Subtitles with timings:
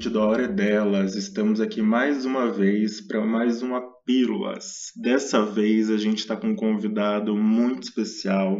[0.00, 1.14] Ouvinte da Hora Delas.
[1.14, 4.92] Estamos aqui mais uma vez para mais uma Pílulas.
[4.96, 8.58] Dessa vez a gente está com um convidado muito especial.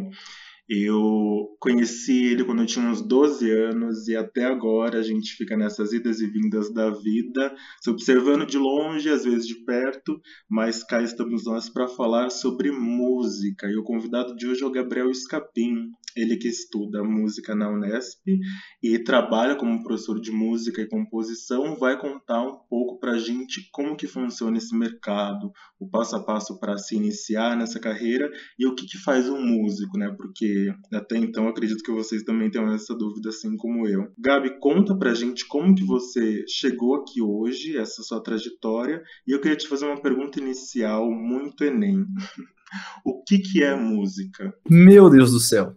[0.69, 5.57] Eu conheci ele quando eu tinha uns 12 anos e até agora a gente fica
[5.57, 10.85] nessas idas e vindas da vida, se observando de longe, às vezes de perto, mas
[10.85, 13.67] cá estamos nós para falar sobre música.
[13.67, 18.21] E o convidado de hoje é o Gabriel Escapim, ele que estuda música na Unesp
[18.83, 23.69] e trabalha como professor de música e composição, vai contar um pouco para a gente
[23.73, 28.67] como que funciona esse mercado, o passo a passo para se iniciar nessa carreira e
[28.67, 30.15] o que, que faz um músico, né?
[30.17, 34.13] Porque até então acredito que vocês também tenham essa dúvida assim como eu.
[34.19, 39.33] Gabi, conta para a gente como que você chegou aqui hoje, essa sua trajetória, e
[39.33, 42.05] eu queria te fazer uma pergunta inicial muito Enem.
[43.05, 44.55] O que, que é música?
[44.69, 45.75] Meu Deus do céu!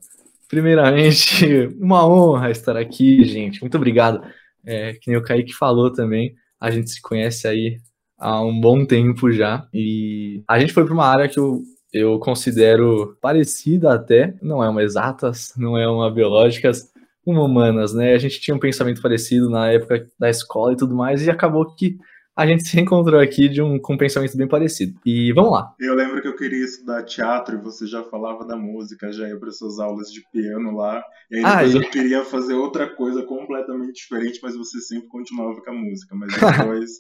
[0.54, 3.60] Primeiramente, uma honra estar aqui, gente.
[3.60, 4.22] Muito obrigado.
[4.64, 7.80] É, que nem o Kaique falou também, a gente se conhece aí
[8.20, 9.68] há um bom tempo já.
[9.74, 14.70] E a gente foi para uma área que eu, eu considero parecida até, não é
[14.70, 16.88] uma exatas, não é uma biológicas,
[17.26, 18.14] uma humanas, né?
[18.14, 21.74] A gente tinha um pensamento parecido na época da escola e tudo mais, e acabou
[21.76, 21.98] que
[22.36, 25.00] a gente se encontrou aqui de um, com um pensamento bem parecido.
[25.06, 25.74] E vamos lá.
[25.80, 29.38] Eu lembro que eu queria estudar teatro e você já falava da música, já ia
[29.38, 31.04] para suas aulas de piano lá.
[31.32, 35.62] E aí depois ah, eu queria fazer outra coisa completamente diferente, mas você sempre continuava
[35.62, 36.16] com a música.
[36.16, 36.92] Mas depois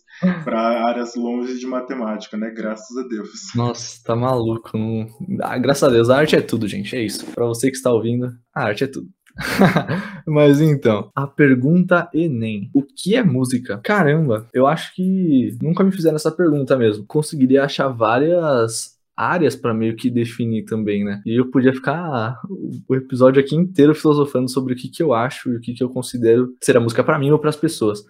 [0.43, 2.51] para áreas longe de matemática, né?
[2.51, 3.29] Graças a Deus.
[3.55, 4.77] Nossa, tá maluco.
[4.77, 5.07] Não...
[5.41, 6.95] Ah, graças a Deus, a arte é tudo, gente.
[6.95, 7.25] É isso.
[7.27, 9.07] Para você que está ouvindo, a arte é tudo.
[10.27, 13.79] Mas então, a pergunta Enem: O que é música?
[13.83, 17.05] Caramba, eu acho que nunca me fizeram essa pergunta mesmo.
[17.05, 21.21] Conseguiria achar várias áreas para meio que definir também, né?
[21.25, 22.39] E eu podia ficar
[22.87, 25.83] o episódio aqui inteiro filosofando sobre o que, que eu acho e o que, que
[25.83, 28.03] eu considero ser a música para mim ou para as pessoas.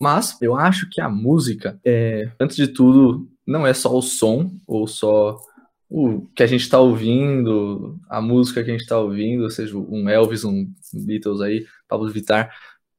[0.00, 4.50] Mas eu acho que a música é, antes de tudo, não é só o som
[4.66, 5.36] ou só
[5.90, 9.76] o que a gente está ouvindo, a música que a gente está ouvindo, ou seja,
[9.76, 12.54] um Elvis, um Beatles aí, Pablo Vittar,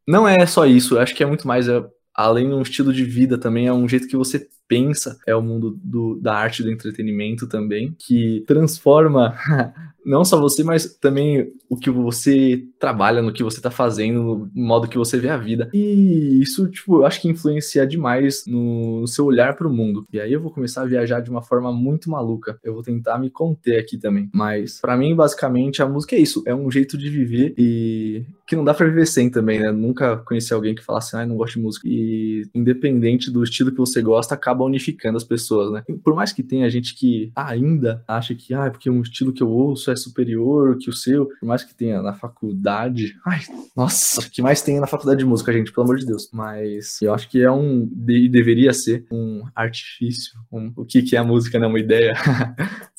[0.05, 1.81] não é só isso, eu acho que é muito mais, é,
[2.13, 5.41] além de um estilo de vida também, é um jeito que você pensa, é o
[5.41, 9.35] mundo do, da arte do entretenimento também, que transforma
[10.05, 14.63] não só você, mas também o que você trabalha, no que você tá fazendo, no
[14.63, 15.69] modo que você vê a vida.
[15.73, 20.05] E isso, tipo, eu acho que influencia demais no, seu olhar para o mundo.
[20.11, 22.59] E aí eu vou começar a viajar de uma forma muito maluca.
[22.63, 24.29] Eu vou tentar me conter aqui também.
[24.33, 26.43] Mas, para mim, basicamente, a música é isso.
[26.45, 29.71] É um jeito de viver e que não dá pra viver sem também, né?
[29.71, 31.87] Nunca conheci alguém que falasse, ah, não gosto de música.
[31.87, 35.83] E independente do estilo que você gosta, acaba unificando as pessoas, né?
[36.03, 39.43] Por mais que tenha gente que ainda acha que, ah, é porque um estilo que
[39.43, 43.15] eu ouço é superior que o seu, por mais que tenha na faculdade.
[43.25, 43.41] Ai,
[43.75, 46.29] nossa, o que mais tem na faculdade de música, gente, pelo amor de Deus.
[46.31, 47.89] Mas eu acho que é um.
[48.07, 50.33] E deveria ser um artifício.
[50.51, 51.67] Um, o que, que é a música, né?
[51.67, 52.13] Uma ideia.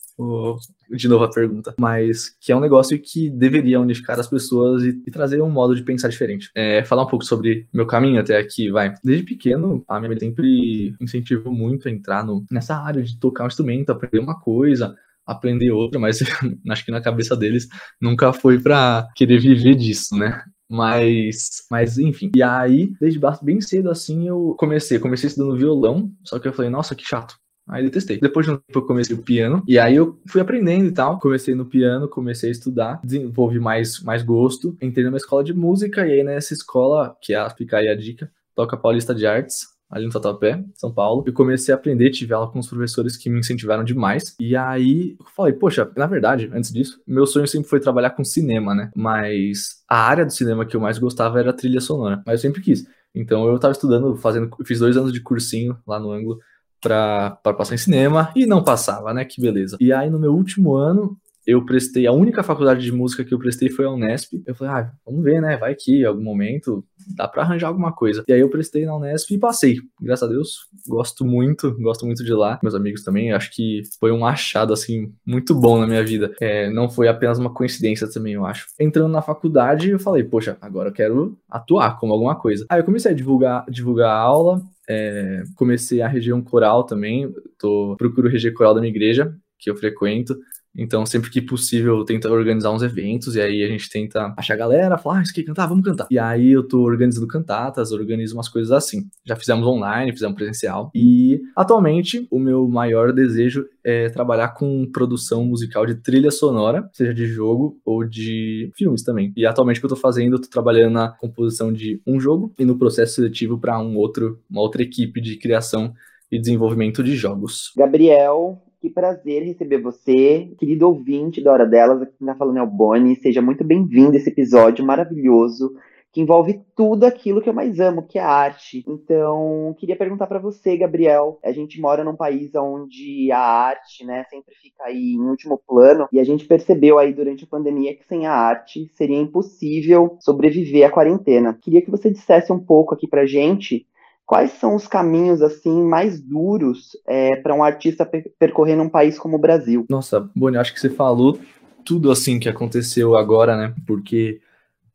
[0.97, 5.03] de novo a pergunta, mas que é um negócio que deveria unificar as pessoas e,
[5.07, 6.51] e trazer um modo de pensar diferente.
[6.55, 8.95] É, falar um pouco sobre meu caminho até aqui, vai.
[9.03, 13.45] Desde pequeno, a minha mãe sempre incentivou muito a entrar no, nessa área de tocar
[13.45, 14.95] um instrumento, aprender uma coisa,
[15.27, 16.19] aprender outra, mas
[16.69, 17.69] acho que na cabeça deles
[18.01, 20.43] nunca foi para querer viver disso, né?
[20.69, 22.31] Mas, mas enfim.
[22.35, 24.99] E aí, desde bem cedo assim, eu comecei.
[24.99, 27.35] Comecei estudando violão, só que eu falei, nossa, que chato.
[27.73, 28.21] Aí detestei.
[28.21, 31.19] Depois de um tempo eu comecei o piano, e aí eu fui aprendendo e tal.
[31.19, 34.77] Comecei no piano, comecei a estudar, desenvolvi mais, mais gosto.
[34.81, 38.31] Entrei numa escola de música, e aí nessa escola, que é Fica aí a dica,
[38.55, 41.25] toca Paulista de Artes, ali no Tatuapé, São Paulo.
[41.27, 44.35] Eu comecei a aprender, tive aula com os professores que me incentivaram demais.
[44.39, 48.23] E aí eu falei, poxa, na verdade, antes disso, meu sonho sempre foi trabalhar com
[48.23, 48.91] cinema, né?
[48.95, 52.23] Mas a área do cinema que eu mais gostava era a trilha sonora.
[52.27, 52.87] Mas eu sempre quis.
[53.15, 56.39] Então eu tava estudando, fazendo, fiz dois anos de cursinho lá no ângulo
[56.83, 59.25] para passar em cinema e não passava, né?
[59.25, 59.77] Que beleza.
[59.81, 63.39] E aí no meu último ano eu prestei, a única faculdade de música que eu
[63.39, 64.41] prestei foi a Unesp.
[64.47, 65.57] Eu falei, ah, vamos ver, né?
[65.57, 66.85] Vai que em algum momento
[67.17, 68.23] dá para arranjar alguma coisa.
[68.29, 69.81] E aí eu prestei na Unesp e passei.
[70.01, 72.61] Graças a Deus, gosto muito, gosto muito de lá.
[72.63, 76.33] Meus amigos também, acho que foi um achado, assim, muito bom na minha vida.
[76.41, 78.69] É, não foi apenas uma coincidência também, eu acho.
[78.79, 82.65] Entrando na faculdade, eu falei, poxa, agora eu quero atuar como alguma coisa.
[82.69, 87.33] Aí eu comecei a divulgar, divulgar a aula, é, comecei a reger um coral também,
[87.59, 90.37] tô, procuro reger coral da minha igreja, que eu frequento,
[90.77, 94.57] Então, sempre que possível, tenta organizar uns eventos, e aí a gente tenta achar a
[94.57, 96.07] galera, falar, ah, isso aqui cantar, vamos cantar.
[96.11, 99.03] E aí eu tô organizando cantatas, organizo umas coisas assim.
[99.25, 100.91] Já fizemos online, fizemos presencial.
[100.95, 107.13] E atualmente, o meu maior desejo é trabalhar com produção musical de trilha sonora, seja
[107.13, 109.33] de jogo ou de filmes também.
[109.37, 112.55] E atualmente o que eu tô fazendo, eu tô trabalhando na composição de um jogo
[112.59, 115.93] e no processo seletivo para um outro, uma outra equipe de criação
[116.31, 117.73] e desenvolvimento de jogos.
[117.77, 122.63] Gabriel, que prazer receber você, querido ouvinte da Hora Delas, aqui quem tá falando é
[122.63, 123.15] o Boni.
[123.15, 125.73] Seja muito bem-vindo a esse episódio maravilhoso
[126.11, 128.85] que envolve tudo aquilo que eu mais amo, que é a arte.
[128.89, 131.39] Então, queria perguntar para você, Gabriel.
[131.45, 136.09] A gente mora num país onde a arte, né, sempre fica aí em último plano,
[136.13, 140.85] e a gente percebeu aí durante a pandemia que sem a arte seria impossível sobreviver
[140.85, 141.57] à quarentena.
[141.63, 143.87] Queria que você dissesse um pouco aqui pra gente
[144.33, 149.37] quais são os caminhos assim mais duros é, para um artista percorrer num país como
[149.37, 149.85] o Brasil?
[149.91, 151.39] Nossa, Boni, acho que você falou
[151.85, 153.75] tudo assim que aconteceu agora, né?
[153.87, 154.41] Porque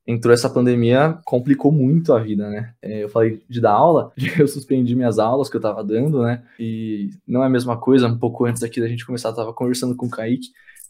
[0.07, 2.74] entrou essa pandemia, complicou muito a vida, né?
[2.81, 6.42] É, eu falei de dar aula, eu suspendi minhas aulas que eu tava dando, né?
[6.60, 9.54] E não é a mesma coisa, um pouco antes aqui da gente começar, eu tava
[9.54, 10.48] conversando com o Kaique,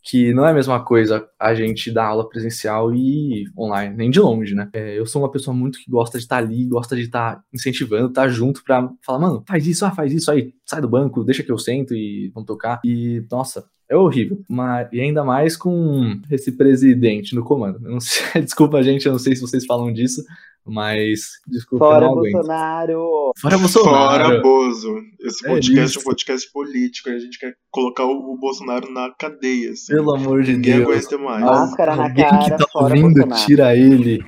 [0.08, 4.22] que não é a mesma coisa a gente dar aula presencial e online, nem de
[4.22, 4.70] longe, né?
[4.74, 7.36] É, eu sou uma pessoa muito que gosta de estar tá ali, gosta de estar
[7.36, 10.80] tá incentivando, estar tá junto pra falar, mano, faz isso, ah, faz isso aí, sai
[10.80, 12.80] do banco, deixa que eu sento e vamos tocar.
[12.86, 14.40] E, nossa, é horrível.
[14.50, 17.80] Mas, e ainda mais com esse presidente no comando.
[18.02, 20.24] Sei, desculpa, gente, eu não sei se vocês falam disso,
[20.66, 23.32] mas desculpa, Fora eu não Bolsonaro!
[23.40, 24.24] Fora Bolsonaro!
[24.26, 24.96] Fora Bozo!
[25.22, 29.10] Esse podcast é, é um podcast político e a gente quer colocar o Bolsonaro na
[29.18, 29.72] cadeia.
[29.72, 29.94] Assim.
[29.94, 30.90] Pelo amor de Ninguém Deus.
[30.90, 31.44] aguenta mais.
[31.46, 33.46] Máscara na Alguém cara, que tá fora ouvindo, Bolsonaro.
[33.46, 34.26] tira ele.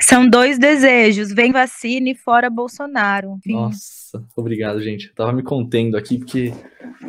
[0.00, 3.36] São dois desejos: vem vacina e fora Bolsonaro.
[3.38, 3.54] Enfim.
[3.54, 5.08] Nossa, obrigado, gente.
[5.08, 6.52] Eu tava me contendo aqui porque.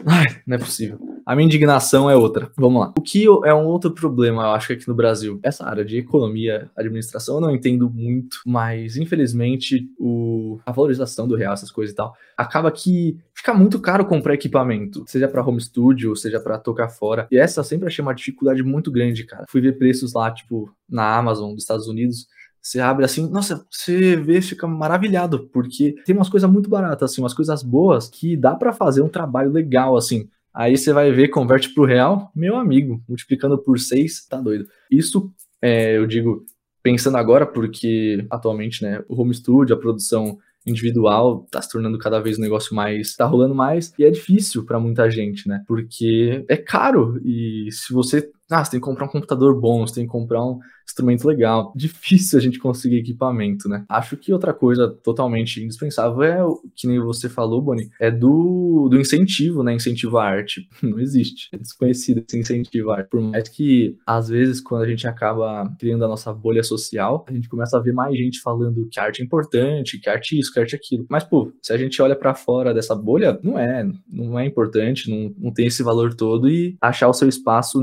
[0.05, 0.99] Ai, não é possível.
[1.25, 2.51] A minha indignação é outra.
[2.55, 2.93] Vamos lá.
[2.97, 5.39] O que é um outro problema, eu acho, aqui no Brasil?
[5.41, 10.59] Essa área de economia, administração, eu não entendo muito, mas infelizmente o...
[10.65, 15.05] a valorização do real, essas coisas e tal, acaba que fica muito caro comprar equipamento,
[15.07, 17.27] seja para home studio, seja para tocar fora.
[17.29, 19.45] E essa eu sempre achei uma dificuldade muito grande, cara.
[19.47, 22.25] Fui ver preços lá, tipo, na Amazon dos Estados Unidos.
[22.59, 27.21] Você abre assim, nossa, você vê, fica maravilhado, porque tem umas coisas muito baratas, assim,
[27.21, 30.27] umas coisas boas que dá para fazer um trabalho legal, assim.
[30.51, 34.67] Aí você vai ver, converte pro real, meu amigo, multiplicando por seis, tá doido.
[34.89, 35.31] Isso,
[35.61, 36.43] é, eu digo,
[36.81, 42.19] pensando agora, porque atualmente, né, o home studio, a produção individual tá se tornando cada
[42.19, 43.15] vez um negócio mais.
[43.15, 45.63] tá rolando mais e é difícil para muita gente, né?
[45.67, 48.29] Porque é caro e se você.
[48.49, 51.73] Ah, você tem que comprar um computador bom, você tem que comprar um instrumento legal.
[51.75, 53.83] Difícil a gente conseguir equipamento, né?
[53.89, 58.87] Acho que outra coisa totalmente indispensável é, o que nem você falou, Boni, é do,
[58.89, 59.73] do incentivo, né?
[59.73, 60.67] Incentivo à arte.
[60.83, 61.49] Não existe.
[61.51, 63.09] É desconhecido esse incentivo à arte.
[63.09, 67.33] Por mais que, às vezes, quando a gente acaba criando a nossa bolha social, a
[67.33, 70.53] gente começa a ver mais gente falando que arte é importante, que arte é isso,
[70.53, 71.05] que arte é aquilo.
[71.09, 73.89] Mas, pô, se a gente olha para fora dessa bolha, não é.
[74.07, 77.79] Não é importante, não, não tem esse valor todo e achar o seu espaço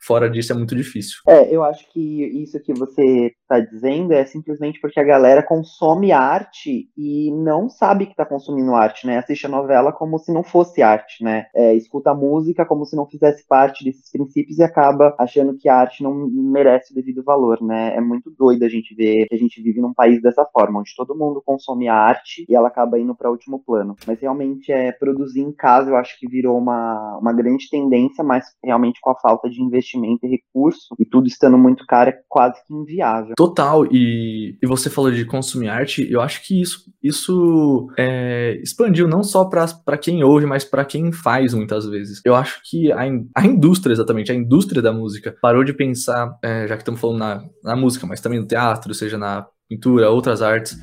[0.00, 1.18] fora disso é muito difícil.
[1.26, 6.12] É, eu acho que isso que você está dizendo é simplesmente porque a galera consome
[6.12, 9.18] arte e não sabe que está consumindo arte, né?
[9.18, 11.46] Assiste a novela como se não fosse arte, né?
[11.54, 15.68] É, escuta a música como se não fizesse parte desses princípios e acaba achando que
[15.68, 17.96] a arte não merece o devido valor, né?
[17.96, 20.94] É muito doido a gente ver que a gente vive num país dessa forma, onde
[20.96, 23.96] todo mundo consome a arte e ela acaba indo para último plano.
[24.06, 28.44] Mas realmente é produzir em casa, eu acho que virou uma, uma grande tendência, mas
[28.62, 32.56] realmente com a falta de investimento e recurso e tudo estando muito caro, é quase
[32.66, 33.34] que inviável.
[33.36, 39.06] Total, e, e você falou de consumir arte, eu acho que isso, isso é, expandiu
[39.08, 42.20] não só para quem ouve, mas para quem faz muitas vezes.
[42.24, 46.36] Eu acho que a, in- a indústria, exatamente, a indústria da música, parou de pensar,
[46.42, 50.10] é, já que estamos falando na, na música, mas também no teatro, seja na pintura,
[50.10, 50.78] outras artes,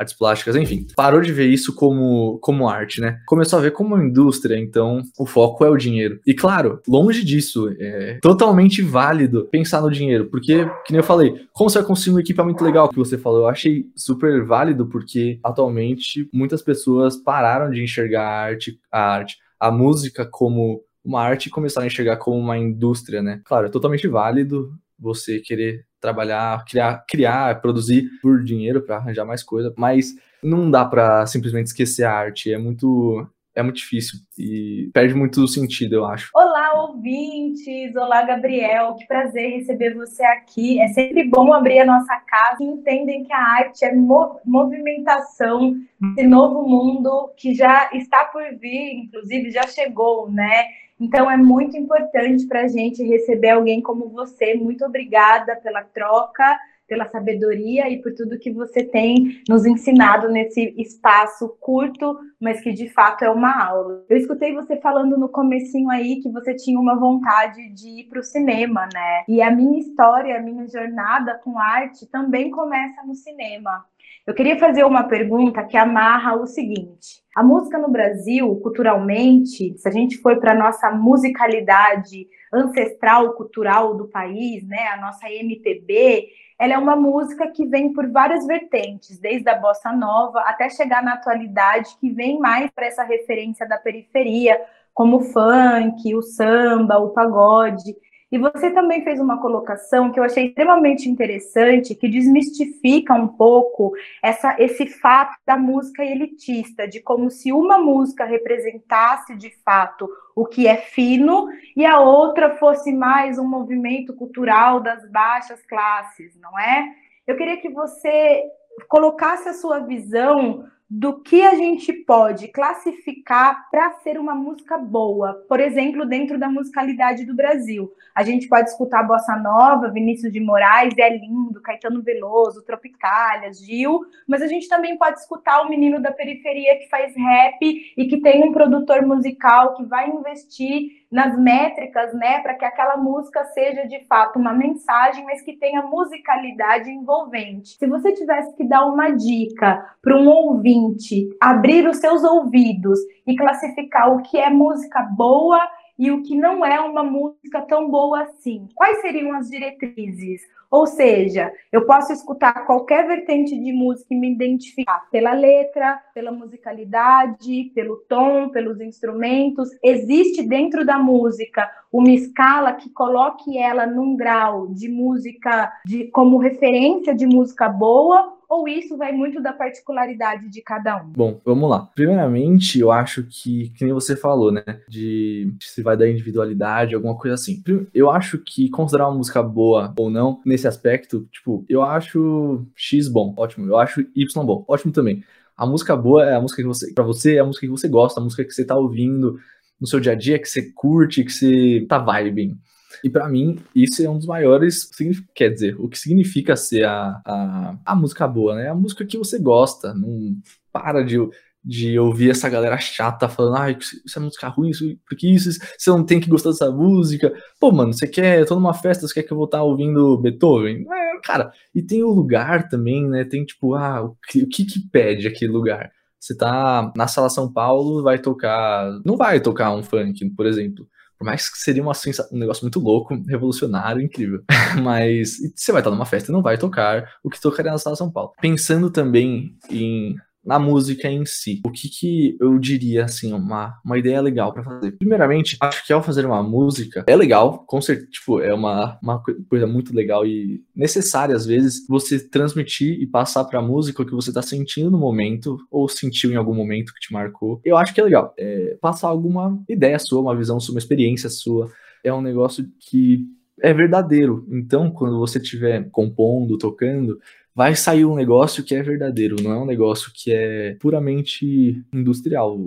[0.00, 3.20] artes plásticas, enfim, parou de ver isso como, como arte, né?
[3.26, 6.18] Começou a ver como uma indústria, então o foco é o dinheiro.
[6.26, 11.34] E claro, longe disso, é totalmente válido pensar no dinheiro, porque, que nem eu falei,
[11.52, 15.38] como você vai conseguir um equipamento legal que você falou, eu achei super válido, porque
[15.44, 21.46] atualmente muitas pessoas pararam de enxergar a arte, a arte, a música como uma arte
[21.46, 23.40] e começaram a enxergar como uma indústria, né?
[23.44, 29.42] Claro, é totalmente válido você querer trabalhar, criar, criar, produzir por dinheiro para arranjar mais
[29.42, 34.90] coisa, mas não dá para simplesmente esquecer a arte, é muito é muito difícil e
[34.94, 36.30] perde muito sentido, eu acho.
[36.34, 37.94] Olá, ouvintes!
[37.96, 38.94] Olá, Gabriel!
[38.94, 40.80] Que prazer receber você aqui.
[40.80, 45.74] É sempre bom abrir a nossa casa e entendem que a arte é mo movimentação
[46.00, 50.66] desse novo mundo que já está por vir, inclusive já chegou, né?
[51.00, 54.54] Então é muito importante para a gente receber alguém como você.
[54.54, 56.58] Muito obrigada pela troca
[56.90, 62.72] pela sabedoria e por tudo que você tem nos ensinado nesse espaço curto, mas que
[62.72, 64.04] de fato é uma aula.
[64.08, 68.18] Eu escutei você falando no comecinho aí que você tinha uma vontade de ir para
[68.18, 69.22] o cinema, né?
[69.28, 73.84] E a minha história, a minha jornada com arte também começa no cinema.
[74.26, 79.88] Eu queria fazer uma pergunta que amarra o seguinte: a música no Brasil, culturalmente, se
[79.88, 86.28] a gente for para a nossa musicalidade ancestral cultural do país, né, a nossa MPB,
[86.58, 91.02] ela é uma música que vem por várias vertentes, desde a bossa nova até chegar
[91.02, 94.60] na atualidade, que vem mais para essa referência da periferia,
[94.92, 97.96] como o funk, o samba, o pagode.
[98.30, 103.92] E você também fez uma colocação que eu achei extremamente interessante, que desmistifica um pouco
[104.22, 110.46] essa, esse fato da música elitista, de como se uma música representasse de fato o
[110.46, 116.56] que é fino e a outra fosse mais um movimento cultural das baixas classes, não
[116.56, 116.88] é?
[117.26, 118.44] Eu queria que você
[118.88, 125.34] colocasse a sua visão do que a gente pode classificar para ser uma música boa.
[125.48, 127.92] Por exemplo, dentro da musicalidade do Brasil.
[128.12, 134.00] A gente pode escutar Bossa Nova, Vinícius de Moraes, é lindo, Caetano Veloso, Tropicália, Gil,
[134.26, 138.20] mas a gente também pode escutar o menino da periferia que faz rap e que
[138.20, 143.86] tem um produtor musical que vai investir nas métricas, né, para que aquela música seja
[143.86, 147.76] de fato uma mensagem, mas que tenha musicalidade envolvente.
[147.76, 153.34] Se você tivesse que dar uma dica para um ouvinte abrir os seus ouvidos e
[153.34, 155.60] classificar o que é música boa
[155.98, 160.42] e o que não é uma música tão boa assim, quais seriam as diretrizes?
[160.70, 166.30] Ou seja, eu posso escutar qualquer vertente de música e me identificar pela letra, pela
[166.30, 169.68] musicalidade, pelo tom, pelos instrumentos.
[169.82, 176.38] Existe dentro da música uma escala que coloque ela num grau de música de como
[176.38, 181.10] referência de música boa ou isso vai muito da particularidade de cada um?
[181.10, 181.88] Bom, vamos lá.
[181.94, 184.64] Primeiramente, eu acho que, que nem você falou, né?
[184.88, 187.62] De se vai da individualidade, alguma coisa assim.
[187.94, 193.06] Eu acho que considerar uma música boa ou não, nesse aspecto, tipo, eu acho X
[193.06, 193.68] bom, ótimo.
[193.68, 195.22] Eu acho Y bom, ótimo também.
[195.56, 197.88] A música boa é a música que você, para você, é a música que você
[197.88, 199.38] gosta, a música que você tá ouvindo
[199.80, 202.58] no seu dia a dia, que você curte, que você tá vibing.
[203.04, 204.90] E para mim, isso é um dos maiores.
[205.34, 208.68] Quer dizer, o que significa ser a, a, a música boa, né?
[208.68, 209.94] A música que você gosta.
[209.94, 210.36] Não
[210.72, 211.16] para de,
[211.64, 215.90] de ouvir essa galera chata falando, ah, isso é música ruim, isso, porque isso, você
[215.90, 217.32] não tem que gostar dessa música.
[217.58, 220.86] Pô, mano, você quer, tô numa festa, você quer que eu vou estar ouvindo Beethoven?
[220.90, 223.24] É, cara, e tem o lugar também, né?
[223.24, 225.90] Tem tipo, ah, o que, o que, que pede aquele lugar?
[226.18, 228.90] Você tá na sala São Paulo, vai tocar.
[229.04, 230.86] Não vai tocar um funk, por exemplo.
[231.20, 231.92] Por mais que seria uma,
[232.32, 234.42] um negócio muito louco, revolucionário, incrível.
[234.82, 237.94] Mas você vai estar numa festa e não vai tocar o que tocaria na Sala
[237.94, 238.32] São Paulo.
[238.40, 241.60] Pensando também em na música em si.
[241.64, 244.92] O que que eu diria, assim, uma, uma ideia legal para fazer?
[244.92, 249.22] Primeiramente, acho que ao fazer uma música, é legal, com certeza, tipo, é uma, uma
[249.48, 254.14] coisa muito legal e necessária, às vezes, você transmitir e passar pra música o que
[254.14, 257.60] você tá sentindo no momento, ou sentiu em algum momento que te marcou.
[257.64, 258.34] Eu acho que é legal.
[258.38, 261.70] É, passar alguma ideia sua, uma visão sua, uma experiência sua.
[262.02, 263.26] É um negócio que
[263.62, 264.46] é verdadeiro.
[264.50, 267.18] Então, quando você estiver compondo, tocando,
[267.54, 272.58] vai sair um negócio que é verdadeiro, não é um negócio que é puramente industrial,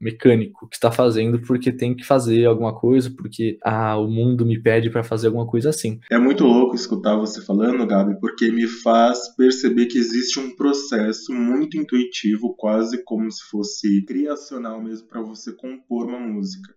[0.00, 4.60] mecânico, que está fazendo porque tem que fazer alguma coisa, porque ah, o mundo me
[4.60, 6.00] pede para fazer alguma coisa assim.
[6.10, 11.32] É muito louco escutar você falando, Gabi, porque me faz perceber que existe um processo
[11.32, 16.72] muito intuitivo, quase como se fosse criacional mesmo para você compor uma música.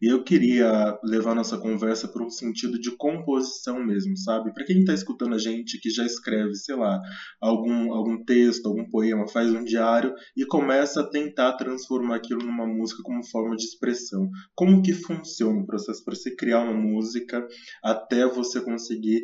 [0.00, 4.52] E eu queria levar nossa conversa para um sentido de composição mesmo, sabe?
[4.54, 7.00] Para quem está escutando a gente que já escreve, sei lá,
[7.40, 12.66] algum, algum texto, algum poema, faz um diário e começa a tentar transformar aquilo numa
[12.66, 14.30] música como forma de expressão.
[14.54, 17.46] Como que funciona o processo para você criar uma música
[17.82, 19.22] até você conseguir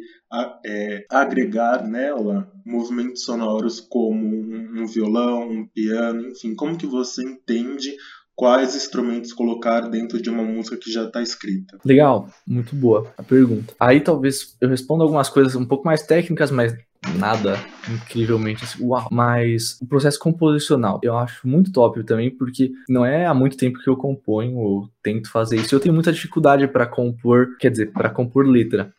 [0.65, 7.23] é, agregar nela movimentos sonoros como um, um violão, um piano, enfim, como que você
[7.23, 7.95] entende
[8.37, 11.79] quais instrumentos colocar dentro de uma música que já está escrita?
[11.85, 13.75] Legal, muito boa a pergunta.
[13.81, 16.77] Aí talvez eu responda algumas coisas um pouco mais técnicas, mas
[17.19, 17.59] nada
[17.91, 19.09] incrivelmente assim, uau.
[19.11, 23.79] Mas o processo composicional eu acho muito top também, porque não é há muito tempo
[23.79, 25.75] que eu componho ou tento fazer isso.
[25.75, 28.93] Eu tenho muita dificuldade para compor, quer dizer, para compor letra.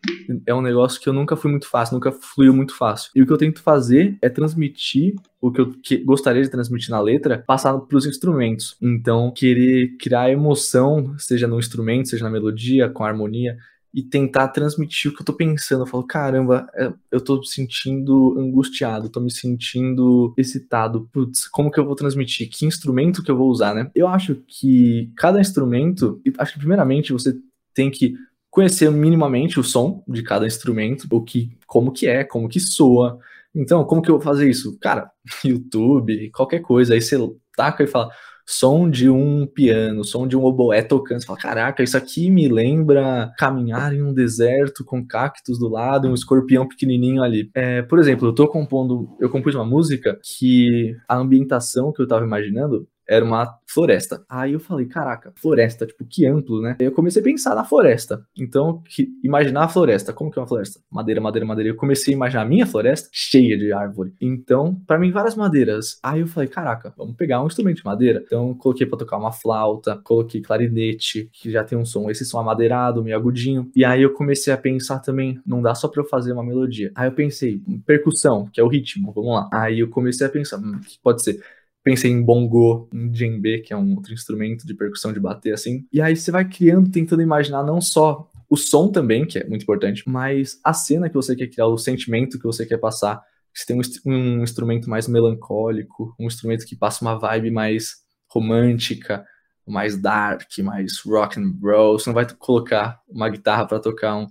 [0.45, 3.11] É um negócio que eu nunca fui muito fácil, nunca fluiu muito fácil.
[3.13, 6.89] E o que eu tento fazer é transmitir o que eu que gostaria de transmitir
[6.89, 8.75] na letra, passar para os instrumentos.
[8.81, 13.57] Então, querer criar emoção, seja no instrumento, seja na melodia, com a harmonia,
[13.93, 15.83] e tentar transmitir o que eu tô pensando.
[15.83, 21.09] Eu falo, caramba, é, eu tô me sentindo angustiado, tô me sentindo excitado.
[21.11, 22.49] Putz, como que eu vou transmitir?
[22.49, 23.89] Que instrumento que eu vou usar, né?
[23.95, 27.35] Eu acho que cada instrumento, acho que primeiramente você
[27.73, 28.15] tem que
[28.49, 33.19] conhecer minimamente o som de cada instrumento, o que, como que é, como que soa.
[33.53, 34.77] Então, como que eu vou fazer isso?
[34.79, 35.11] Cara,
[35.45, 37.17] YouTube, qualquer coisa, aí você
[37.55, 38.11] taca e fala,
[38.47, 41.19] som de um piano, som de um oboé tocando.
[41.19, 46.07] Você fala, caraca, isso aqui me lembra caminhar em um deserto com cactos do lado,
[46.07, 47.51] um escorpião pequenininho ali.
[47.53, 52.07] É, por exemplo, eu tô compondo, eu compus uma música que a ambientação que eu
[52.07, 54.23] tava imaginando era uma floresta.
[54.29, 56.75] Aí eu falei, caraca, floresta, tipo, que amplo, né?
[56.79, 58.21] Aí eu comecei a pensar na floresta.
[58.37, 60.11] Então, que, imaginar a floresta.
[60.11, 60.79] Como que é uma floresta?
[60.91, 61.69] Madeira, madeira, madeira.
[61.69, 64.13] Eu comecei a imaginar a minha floresta cheia de árvore.
[64.19, 65.99] Então, para mim, várias madeiras.
[66.03, 68.21] Aí eu falei, caraca, vamos pegar um instrumento de madeira.
[68.25, 72.39] Então, coloquei para tocar uma flauta, coloquei clarinete, que já tem um som, esse som
[72.39, 73.69] amadeirado, meio agudinho.
[73.75, 76.91] E aí eu comecei a pensar também, não dá só pra eu fazer uma melodia.
[76.95, 79.49] Aí eu pensei, percussão, que é o ritmo, vamos lá.
[79.53, 81.41] Aí eu comecei a pensar, hum, que pode ser
[81.87, 85.85] pensei em bongo, em djembe, que é um outro instrumento de percussão de bater assim.
[85.89, 89.63] E aí você vai criando, tentando imaginar não só o som também, que é muito
[89.63, 93.21] importante, mas a cena que você quer criar, o sentimento que você quer passar.
[93.53, 97.95] Você tem um, um instrumento mais melancólico, um instrumento que passa uma vibe mais
[98.29, 99.25] romântica,
[99.65, 101.97] mais dark, mais rock and roll.
[101.97, 104.27] Você não vai colocar uma guitarra para tocar um.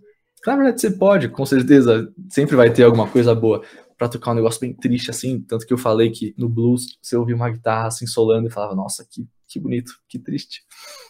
[0.47, 3.65] Na verdade, você pode, com certeza, sempre vai ter alguma coisa boa
[3.97, 7.17] para tocar um negócio bem triste assim, tanto que eu falei que no blues você
[7.17, 10.63] ouvia uma guitarra assim solando e falava, nossa, que que bonito, que triste.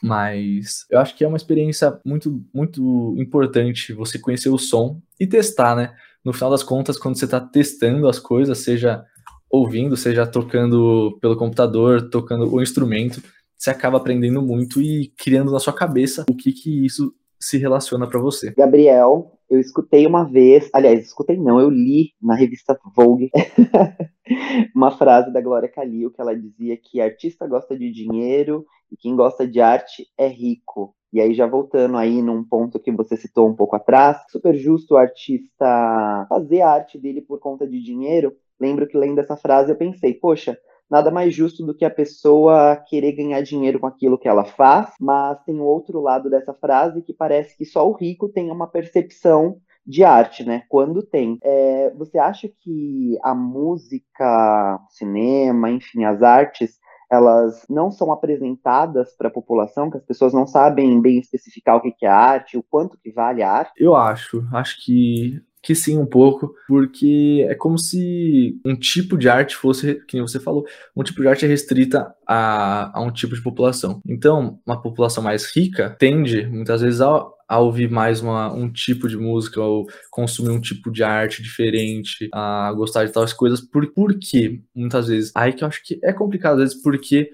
[0.02, 5.26] Mas eu acho que é uma experiência muito muito importante você conhecer o som e
[5.26, 5.94] testar, né?
[6.24, 9.04] No final das contas, quando você está testando as coisas, seja
[9.50, 13.22] ouvindo, seja tocando pelo computador, tocando o instrumento,
[13.56, 18.06] você acaba aprendendo muito e criando na sua cabeça o que que isso se relaciona
[18.06, 18.52] para você.
[18.52, 23.30] Gabriel, eu escutei uma vez, aliás, escutei não, eu li na revista Vogue
[24.74, 29.14] uma frase da Glória Calil que ela dizia que artista gosta de dinheiro e quem
[29.14, 30.94] gosta de arte é rico.
[31.12, 34.94] E aí, já voltando aí num ponto que você citou um pouco atrás, super justo
[34.94, 38.34] o artista fazer a arte dele por conta de dinheiro.
[38.60, 40.58] Lembro que lendo essa frase eu pensei, poxa,
[40.90, 44.92] nada mais justo do que a pessoa querer ganhar dinheiro com aquilo que ela faz,
[45.00, 49.58] mas tem outro lado dessa frase que parece que só o rico tem uma percepção
[49.86, 50.64] de arte, né?
[50.68, 51.38] Quando tem.
[51.42, 56.78] É, você acha que a música, cinema, enfim, as artes,
[57.10, 61.80] elas não são apresentadas para a população, que as pessoas não sabem bem especificar o
[61.80, 63.72] que é arte, o quanto que vale a arte?
[63.78, 64.44] Eu acho.
[64.52, 69.96] Acho que que sim, um pouco, porque é como se um tipo de arte fosse,
[70.06, 74.00] que você falou, um tipo de arte é restrita a, a um tipo de população.
[74.06, 79.08] Então, uma população mais rica tende, muitas vezes, a, a ouvir mais uma, um tipo
[79.08, 83.60] de música ou consumir um tipo de arte diferente, a gostar de tais coisas.
[83.60, 84.60] Por, por quê?
[84.72, 85.32] Muitas vezes.
[85.34, 87.28] Aí que eu acho que é complicado, às vezes, porque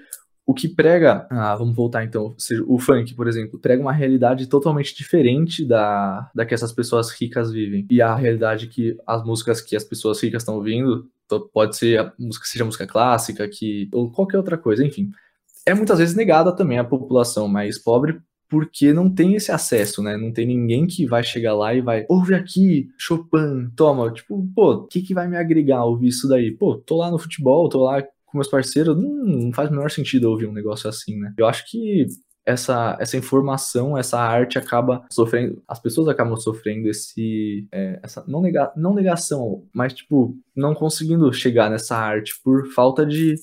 [0.44, 2.34] o que prega, ah, vamos voltar então,
[2.66, 7.52] o funk, por exemplo, prega uma realidade totalmente diferente da, da que essas pessoas ricas
[7.52, 7.86] vivem.
[7.90, 11.08] E a realidade que as músicas que as pessoas ricas estão ouvindo,
[11.52, 15.10] pode ser a música, seja música clássica, que, ou qualquer outra coisa, enfim.
[15.64, 18.20] É muitas vezes negada também a população mais pobre
[18.52, 20.14] porque não tem esse acesso, né?
[20.14, 24.12] Não tem ninguém que vai chegar lá e vai, ouve aqui, Chopin, toma.
[24.12, 26.50] Tipo, pô, o que, que vai me agregar ouvir isso daí?
[26.50, 29.90] Pô, tô lá no futebol, tô lá com meus parceiros, não, não faz o menor
[29.90, 31.32] sentido ouvir um negócio assim, né?
[31.36, 32.06] Eu acho que
[32.44, 38.40] essa, essa informação, essa arte acaba sofrendo, as pessoas acabam sofrendo esse, é, essa não,
[38.40, 43.36] nega, não negação, mas tipo, não conseguindo chegar nessa arte por falta de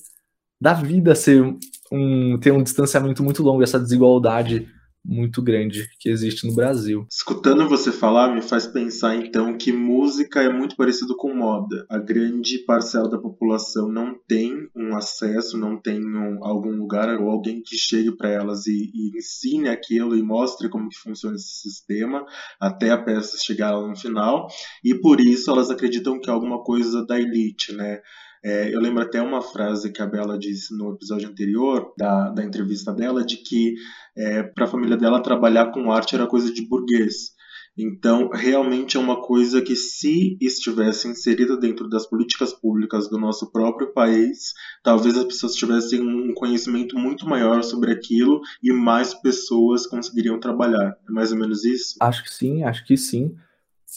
[0.60, 1.42] da vida ser
[1.90, 4.68] um, ter um distanciamento muito longo, essa desigualdade
[5.04, 7.06] muito grande que existe no Brasil.
[7.10, 11.86] Escutando você falar, me faz pensar então que música é muito parecido com moda.
[11.88, 17.30] A grande parcela da população não tem um acesso, não tem um, algum lugar ou
[17.30, 21.60] alguém que chegue para elas e, e, ensine aquilo e mostre como que funciona esse
[21.60, 22.24] sistema
[22.60, 24.46] até a peça chegar no final.
[24.84, 28.00] E por isso elas acreditam que é alguma coisa da elite, né?
[28.42, 32.42] É, eu lembro até uma frase que a Bela disse no episódio anterior, da, da
[32.42, 33.74] entrevista dela, de que
[34.16, 37.38] é, para a família dela trabalhar com arte era coisa de burguês.
[37.78, 43.50] Então, realmente é uma coisa que, se estivesse inserida dentro das políticas públicas do nosso
[43.52, 49.86] próprio país, talvez as pessoas tivessem um conhecimento muito maior sobre aquilo e mais pessoas
[49.86, 50.96] conseguiriam trabalhar.
[51.08, 51.94] É mais ou menos isso?
[52.00, 53.34] Acho que sim, acho que sim.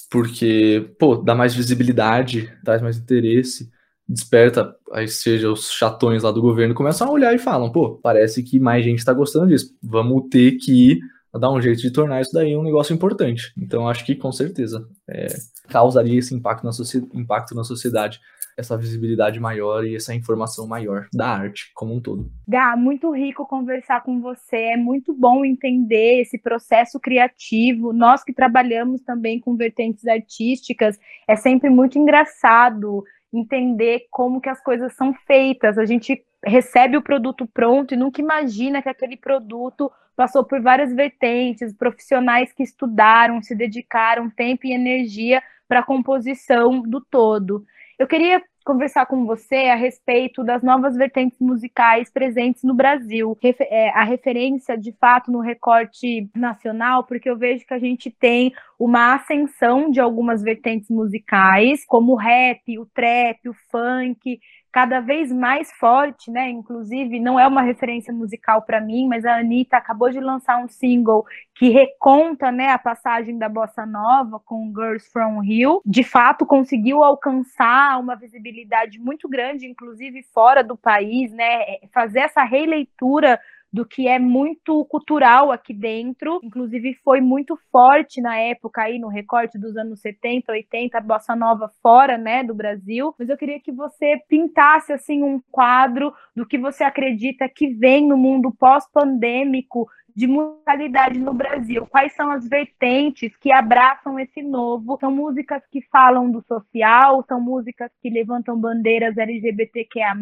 [0.10, 3.72] Porque, pô, dá mais visibilidade, traz mais interesse
[4.08, 8.44] desperta, aí seja os chatões lá do governo, começam a olhar e falam, pô, parece
[8.44, 11.00] que mais gente está gostando disso, vamos ter que
[11.40, 13.54] dar um jeito de tornar isso daí um negócio importante.
[13.58, 15.28] Então, acho que com certeza é,
[15.68, 16.72] causaria esse impacto na,
[17.14, 18.20] impacto na sociedade,
[18.56, 22.30] essa visibilidade maior e essa informação maior da arte como um todo.
[22.48, 27.92] Gá, muito rico conversar com você, é muito bom entender esse processo criativo.
[27.92, 34.62] Nós que trabalhamos também com vertentes artísticas, é sempre muito engraçado entender como que as
[34.62, 35.78] coisas são feitas.
[35.78, 40.94] A gente recebe o produto pronto e nunca imagina que aquele produto passou por várias
[40.94, 47.66] vertentes, profissionais que estudaram, se dedicaram tempo e energia para a composição do todo.
[47.98, 53.38] Eu queria conversar com você a respeito das novas vertentes musicais presentes no Brasil.
[53.60, 58.54] É, a referência, de fato, no recorte nacional, porque eu vejo que a gente tem
[58.80, 64.40] uma ascensão de algumas vertentes musicais, como o rap, o trap, o funk,
[64.74, 66.50] cada vez mais forte, né?
[66.50, 70.68] Inclusive, não é uma referência musical para mim, mas a Anitta acabou de lançar um
[70.68, 75.80] single que reconta, né, a passagem da bossa nova com Girls from Rio.
[75.86, 81.78] De fato, conseguiu alcançar uma visibilidade muito grande, inclusive fora do país, né?
[81.94, 83.40] Fazer essa releitura
[83.74, 89.08] do que é muito cultural aqui dentro, inclusive foi muito forte na época aí no
[89.08, 93.16] recorte dos anos 70, 80, a bossa nova fora, né, do Brasil.
[93.18, 98.08] Mas eu queria que você pintasse assim um quadro do que você acredita que vem
[98.08, 101.88] no mundo pós-pandêmico de musicalidade no Brasil?
[101.88, 104.98] Quais são as vertentes que abraçam esse novo?
[105.00, 110.14] São músicas que falam do social, são músicas que levantam bandeiras LGBTQIA+,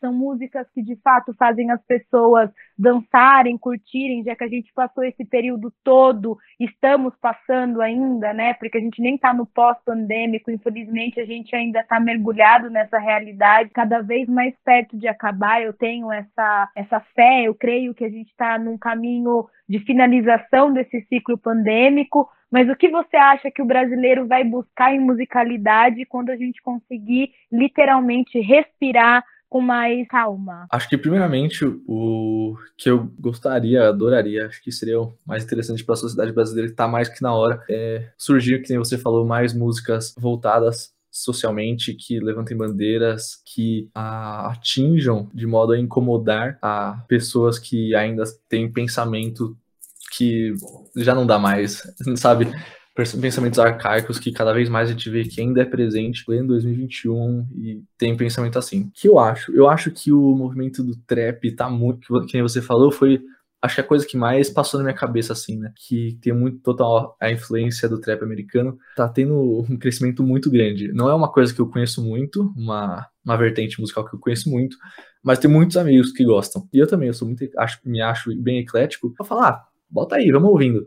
[0.00, 5.04] são músicas que de fato fazem as pessoas dançarem, curtirem, já que a gente passou
[5.04, 8.54] esse período todo, estamos passando ainda, né?
[8.54, 13.70] Porque a gente nem está no pós-pandêmico, infelizmente a gente ainda está mergulhado nessa realidade,
[13.70, 15.62] cada vez mais perto de acabar.
[15.62, 19.29] Eu tenho essa, essa fé, eu creio que a gente está num caminho
[19.68, 24.92] de finalização desse ciclo pandêmico, mas o que você acha que o brasileiro vai buscar
[24.92, 30.66] em musicalidade quando a gente conseguir literalmente respirar com mais calma?
[30.70, 35.94] Acho que, primeiramente, o que eu gostaria, adoraria, acho que seria o mais interessante para
[35.94, 39.26] a sociedade brasileira, que está mais que na hora, é surgir, que nem você falou,
[39.26, 47.04] mais músicas voltadas socialmente, que levantem bandeiras, que a, atinjam de modo a incomodar a
[47.08, 49.56] pessoas que ainda têm pensamento
[50.12, 50.52] que
[50.96, 51.82] já não dá mais,
[52.16, 52.48] sabe?
[52.94, 57.48] Pensamentos arcaicos que cada vez mais a gente vê que ainda é presente em 2021
[57.56, 58.90] e tem pensamento assim.
[58.92, 59.52] que eu acho?
[59.54, 63.22] Eu acho que o movimento do trap tá muito, que você falou, foi
[63.62, 65.72] acho que a coisa que mais passou na minha cabeça, assim, né?
[65.76, 70.92] Que tem muito total a influência do trap americano, tá tendo um crescimento muito grande.
[70.92, 74.48] Não é uma coisa que eu conheço muito, uma, uma vertente musical que eu conheço
[74.48, 74.76] muito,
[75.22, 76.66] mas tem muitos amigos que gostam.
[76.72, 79.14] E eu também, eu sou muito, acho, me acho bem eclético.
[79.18, 80.86] Eu falo, ah, bota aí, vamos ouvindo.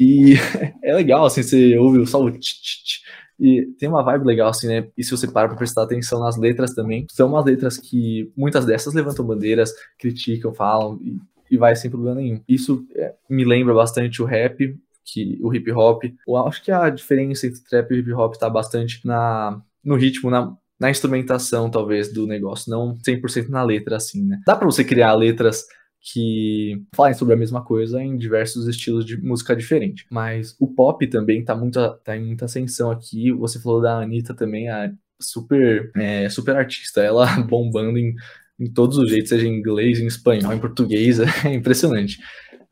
[0.00, 0.34] E
[0.82, 3.00] é legal, assim, você ouve só o tch, tch, tch,
[3.38, 4.88] e tem uma vibe legal, assim, né?
[4.96, 8.64] E se você para pra prestar atenção nas letras também, são umas letras que muitas
[8.64, 12.40] dessas levantam bandeiras, criticam, falam, e e vai sem problema nenhum.
[12.48, 16.04] Isso é, me lembra bastante o rap, que o hip hop.
[16.26, 20.30] Eu acho que a diferença entre trap e hip hop está bastante na, no ritmo,
[20.30, 24.40] na, na instrumentação, talvez, do negócio, não 100% na letra, assim, né?
[24.46, 25.64] Dá para você criar letras
[26.12, 30.06] que falem sobre a mesma coisa em diversos estilos de música diferente.
[30.10, 33.32] Mas o pop também tá, muito, tá em muita ascensão aqui.
[33.32, 38.14] Você falou da Anitta também, a super, é, super artista, ela bombando em
[38.58, 42.18] em todos os jeitos, seja em inglês, em espanhol, em português, é impressionante.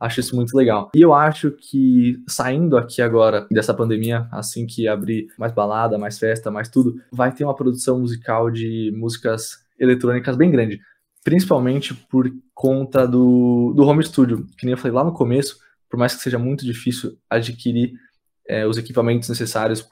[0.00, 0.90] Acho isso muito legal.
[0.94, 6.18] E eu acho que saindo aqui agora dessa pandemia, assim que abrir mais balada, mais
[6.18, 10.80] festa, mais tudo, vai ter uma produção musical de músicas eletrônicas bem grande.
[11.22, 15.56] Principalmente por conta do, do home studio, que nem eu falei lá no começo,
[15.88, 17.92] por mais que seja muito difícil adquirir
[18.46, 19.88] é, os equipamentos necessários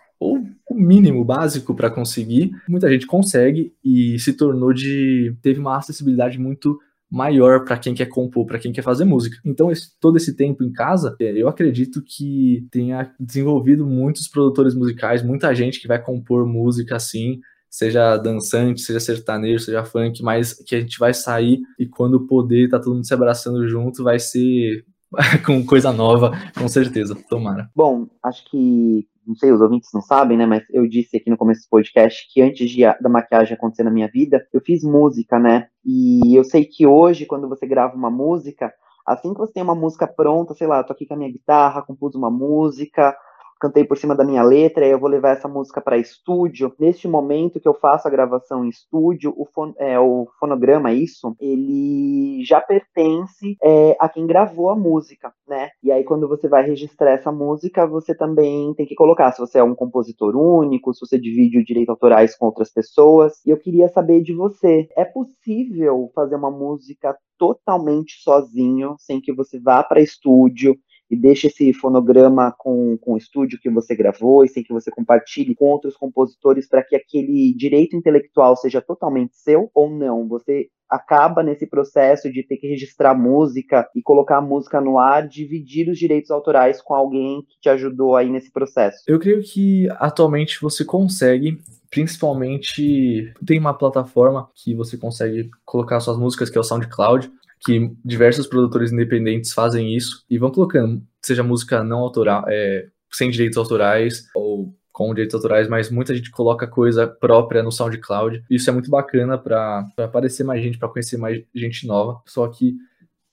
[0.72, 6.38] o mínimo básico para conseguir, muita gente consegue e se tornou de teve uma acessibilidade
[6.38, 6.78] muito
[7.10, 9.36] maior para quem quer compor, para quem quer fazer música.
[9.44, 14.74] Então, esse, todo esse tempo em casa, é, eu acredito que tenha desenvolvido muitos produtores
[14.74, 20.54] musicais, muita gente que vai compor música assim, seja dançante, seja sertanejo, seja funk, mas
[20.54, 24.18] que a gente vai sair e quando poder tá todo mundo se abraçando junto, vai
[24.18, 24.82] ser
[25.44, 27.14] com coisa nova, com certeza.
[27.28, 27.70] Tomara.
[27.76, 30.46] Bom, acho que não sei, os ouvintes não sabem, né?
[30.46, 33.90] Mas eu disse aqui no começo do podcast que antes de, da maquiagem acontecer na
[33.90, 35.68] minha vida, eu fiz música, né?
[35.84, 38.72] E eu sei que hoje, quando você grava uma música,
[39.06, 41.82] assim que você tem uma música pronta, sei lá, tô aqui com a minha guitarra,
[41.82, 43.16] compus uma música,
[43.62, 46.74] cantei por cima da minha letra, eu vou levar essa música para estúdio.
[46.80, 51.36] Neste momento que eu faço a gravação em estúdio, o, fon é, o fonograma, isso,
[51.38, 55.70] ele já pertence é, a quem gravou a música, né?
[55.80, 59.60] E aí, quando você vai registrar essa música, você também tem que colocar se você
[59.60, 63.34] é um compositor único, se você divide o direito autorais com outras pessoas.
[63.46, 69.32] E eu queria saber de você: é possível fazer uma música totalmente sozinho, sem que
[69.32, 70.76] você vá para estúdio
[71.12, 74.90] e deixe esse fonograma com, com o estúdio que você gravou e sem que você
[74.90, 80.26] compartilhe com outros compositores para que aquele direito intelectual seja totalmente seu ou não?
[80.28, 85.28] Você acaba nesse processo de ter que registrar música e colocar a música no ar,
[85.28, 89.02] dividir os direitos autorais com alguém que te ajudou aí nesse processo?
[89.06, 91.58] Eu creio que atualmente você consegue
[91.90, 97.30] principalmente tem uma plataforma que você consegue colocar suas músicas, que é o SoundCloud,
[97.64, 103.30] que diversos produtores independentes fazem isso e vão colocando, seja música não autoral, é, sem
[103.30, 108.44] direitos autorais ou com direitos autorais, mas muita gente coloca coisa própria no SoundCloud.
[108.50, 112.20] Isso é muito bacana para aparecer mais gente, para conhecer mais gente nova.
[112.26, 112.76] Só que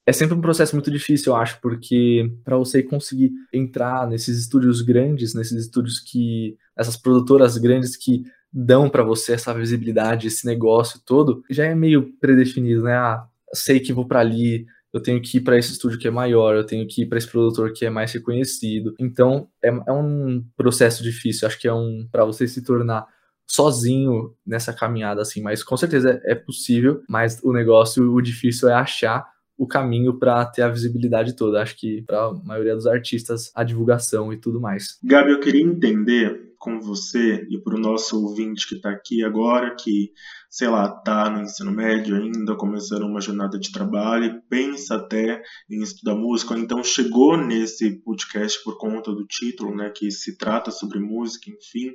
[0.05, 4.81] é sempre um processo muito difícil, eu acho, porque para você conseguir entrar nesses estúdios
[4.81, 10.99] grandes, nesses estúdios que essas produtoras grandes que dão para você essa visibilidade, esse negócio
[11.05, 12.93] todo, já é meio predefinido, né?
[12.93, 16.11] Ah, sei que vou para ali, eu tenho que ir para esse estúdio que é
[16.11, 18.93] maior, eu tenho que ir para esse produtor que é mais reconhecido.
[18.99, 23.07] Então, é, é um processo difícil, acho que é um para você se tornar
[23.47, 28.69] sozinho nessa caminhada assim, mas com certeza é, é possível, mas o negócio, o difícil
[28.69, 29.25] é achar
[29.57, 31.61] o caminho para ter a visibilidade toda.
[31.61, 34.97] Acho que para a maioria dos artistas a divulgação e tudo mais.
[35.03, 39.75] Gabi, eu queria entender com você e para o nosso ouvinte que está aqui agora,
[39.75, 40.11] que,
[40.49, 45.81] sei lá, está no ensino médio ainda, começando uma jornada de trabalho, pensa até em
[45.81, 50.69] estudar música, ou então chegou nesse podcast por conta do título, né, que se trata
[50.69, 51.93] sobre música, enfim,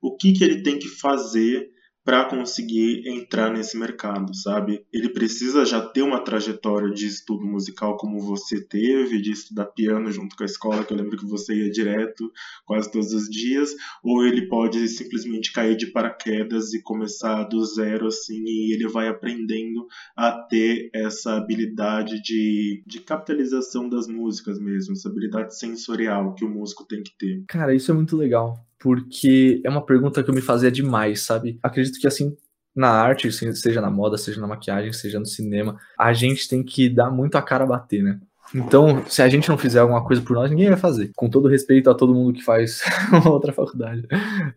[0.00, 1.70] o que, que ele tem que fazer
[2.04, 4.84] para conseguir entrar nesse mercado, sabe?
[4.92, 10.10] Ele precisa já ter uma trajetória de estudo musical como você teve, de estudar piano
[10.10, 12.30] junto com a escola, que eu lembro que você ia direto
[12.64, 13.70] quase todos os dias,
[14.02, 19.08] ou ele pode simplesmente cair de paraquedas e começar do zero assim, e ele vai
[19.08, 19.86] aprendendo
[20.16, 26.50] a ter essa habilidade de, de capitalização das músicas mesmo, essa habilidade sensorial que o
[26.50, 27.44] músico tem que ter.
[27.46, 31.56] Cara, isso é muito legal porque é uma pergunta que eu me fazia demais, sabe?
[31.62, 32.36] Acredito que assim,
[32.74, 36.88] na arte, seja na moda, seja na maquiagem, seja no cinema, a gente tem que
[36.88, 38.18] dar muito a cara a bater, né?
[38.54, 41.10] Então, se a gente não fizer alguma coisa por nós, ninguém vai fazer.
[41.16, 42.82] Com todo respeito a todo mundo que faz
[43.24, 44.06] outra faculdade.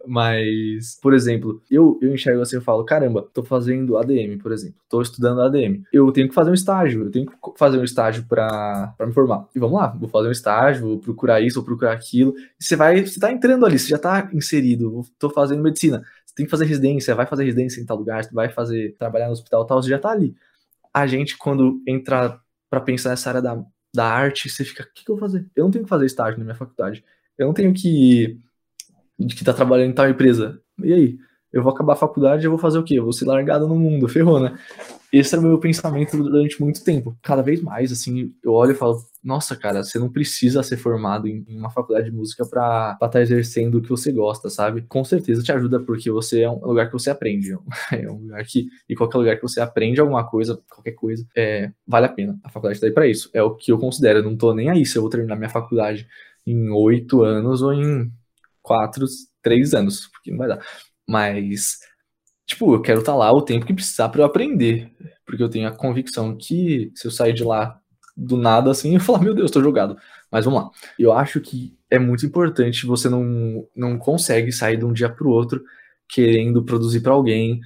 [0.06, 4.76] Mas, por exemplo, eu, eu enxergo assim, eu falo, caramba, tô fazendo ADM, por exemplo.
[4.89, 5.84] Tô estudando ADM.
[5.93, 9.48] Eu tenho que fazer um estágio, eu tenho que fazer um estágio para me formar.
[9.56, 12.34] E vamos lá, vou fazer um estágio, vou procurar isso, vou procurar aquilo.
[12.60, 15.04] E você vai, você tá entrando ali, você já tá inserido.
[15.17, 16.04] Tô fazendo medicina.
[16.26, 19.34] Você tem que fazer residência, vai fazer residência em tal lugar, vai fazer, trabalhar no
[19.34, 20.36] hospital tal, você já tá ali.
[20.93, 25.05] A gente, quando entra para pensar nessa área da da arte, você fica, o que,
[25.05, 25.45] que, eu vou fazer?
[25.55, 27.03] Eu não tenho que fazer estágio na minha faculdade.
[27.38, 28.39] Eu não tenho que
[29.17, 30.62] que estar tá trabalhando em tal empresa.
[30.84, 31.19] E aí?
[31.55, 32.99] Eu vou acabar a faculdade e eu vou fazer o quê?
[32.99, 34.59] Eu vou ser largado no mundo, ferrou, né?
[35.11, 37.17] Esse era o meu pensamento durante muito tempo.
[37.21, 41.29] Cada vez mais, assim, eu olho e falo, nossa, cara, você não precisa ser formado
[41.29, 44.81] em uma faculdade de música pra estar tá exercendo o que você gosta, sabe?
[44.81, 47.57] Com certeza te ajuda, porque você é um lugar que você aprende.
[47.93, 51.71] É um lugar que, e qualquer lugar que você aprende alguma coisa, qualquer coisa, é,
[51.87, 52.37] vale a pena.
[52.43, 53.29] A faculdade tá aí pra isso.
[53.33, 54.19] É o que eu considero.
[54.19, 56.05] Eu não tô nem aí se eu vou terminar minha faculdade
[56.45, 58.11] em oito anos ou em
[58.61, 59.05] quatro,
[59.41, 60.59] três anos, porque não vai dar.
[61.07, 61.79] Mas
[62.45, 64.91] tipo, eu quero estar tá lá o tempo que precisar para eu aprender.
[65.25, 67.79] Porque eu tenho a convicção que se eu sair de lá
[68.15, 69.97] do nada assim, eu falar, meu Deus, tô jogado.
[70.31, 70.69] Mas vamos lá.
[70.97, 75.29] Eu acho que é muito importante, você não, não consegue sair de um dia pro
[75.29, 75.63] outro
[76.07, 77.59] querendo produzir para alguém,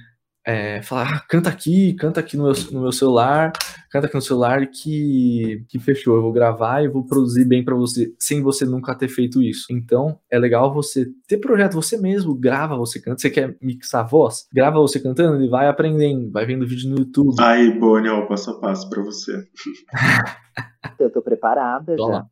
[0.46, 3.52] é, falar, ah, canta aqui, canta aqui no meu, no meu, celular,
[3.90, 7.74] canta aqui no celular que, que fechou, eu vou gravar e vou produzir bem para
[7.74, 9.66] você, sem você nunca ter feito isso.
[9.70, 14.08] Então, é legal você ter projeto você mesmo, grava você canta, você quer mixar a
[14.08, 14.46] voz?
[14.52, 17.36] Grava você cantando e vai aprendendo, vai vendo vídeo no YouTube.
[17.38, 19.44] Aí, Bonnie, ó, passo a passo para você.
[20.98, 22.04] eu tô preparada já.
[22.04, 22.26] Lá.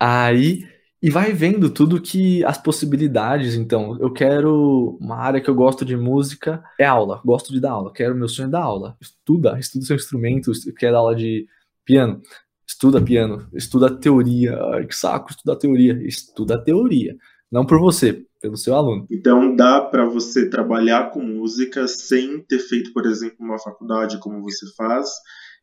[0.00, 0.64] Aí,
[1.02, 3.54] e vai vendo tudo que as possibilidades.
[3.54, 7.72] Então, eu quero uma área que eu gosto de música, é aula, gosto de dar
[7.72, 8.96] aula, quero meu sonho é dar aula.
[9.00, 11.46] Estuda, estuda seu instrumento, quer dar aula de
[11.84, 12.20] piano.
[12.66, 14.58] estuda piano, estuda teoria.
[14.74, 15.98] Ai, que saco, estuda teoria.
[16.06, 17.16] Estuda teoria.
[17.50, 19.06] Não por você, pelo seu aluno.
[19.10, 24.42] Então dá para você trabalhar com música sem ter feito, por exemplo, uma faculdade como
[24.42, 25.08] você faz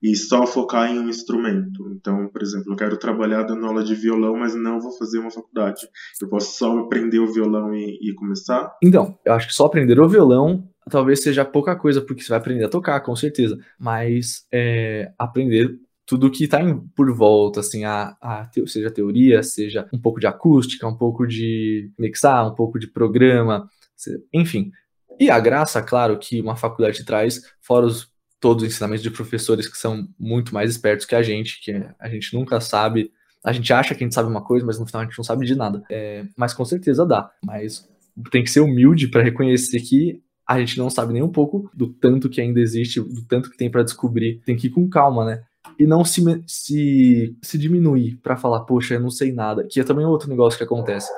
[0.06, 1.92] e só focar em um instrumento.
[1.96, 5.32] Então, por exemplo, eu quero trabalhar dando aula de violão, mas não vou fazer uma
[5.32, 5.82] faculdade.
[6.22, 8.78] Eu posso só aprender o violão e, e começar?
[8.84, 12.38] Então, eu acho que só aprender o violão talvez seja pouca coisa, porque você vai
[12.38, 13.58] aprender a tocar, com certeza.
[13.80, 16.60] Mas é, aprender tudo que está
[16.96, 21.92] por volta, assim, a, a, seja teoria, seja um pouco de acústica, um pouco de
[21.98, 23.68] mixar, um pouco de programa,
[24.32, 24.70] enfim.
[25.20, 28.14] E a graça, claro, que uma faculdade traz, fora os,
[28.46, 32.08] todos os ensinamentos de professores que são muito mais espertos que a gente, que a
[32.08, 33.12] gente nunca sabe,
[33.44, 35.24] a gente acha que a gente sabe uma coisa, mas no final a gente não
[35.24, 35.82] sabe de nada.
[35.90, 37.32] É, mas com certeza dá.
[37.44, 37.90] Mas
[38.30, 41.88] tem que ser humilde para reconhecer que a gente não sabe nem um pouco do
[41.88, 44.40] tanto que ainda existe, do tanto que tem para descobrir.
[44.46, 45.42] Tem que ir com calma, né?
[45.80, 49.84] e não se, se, se diminuir para falar, poxa, eu não sei nada, que é
[49.84, 51.10] também outro negócio que acontece.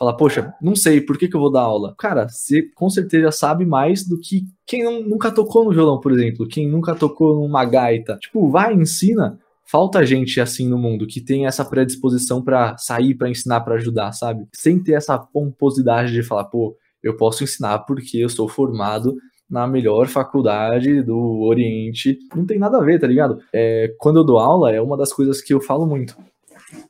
[0.00, 1.94] Falar, poxa, não sei, por que, que eu vou dar aula?
[1.98, 6.10] Cara, você com certeza sabe mais do que quem não, nunca tocou no violão, por
[6.10, 8.16] exemplo, quem nunca tocou numa gaita.
[8.16, 9.38] Tipo, vai, ensina.
[9.66, 14.12] Falta gente assim no mundo que tem essa predisposição para sair, para ensinar, para ajudar,
[14.12, 14.46] sabe?
[14.54, 19.14] Sem ter essa pomposidade de falar, pô, eu posso ensinar porque eu sou formado
[19.50, 22.18] na melhor faculdade do Oriente.
[22.34, 23.38] Não tem nada a ver, tá ligado?
[23.52, 26.16] É, quando eu dou aula, é uma das coisas que eu falo muito.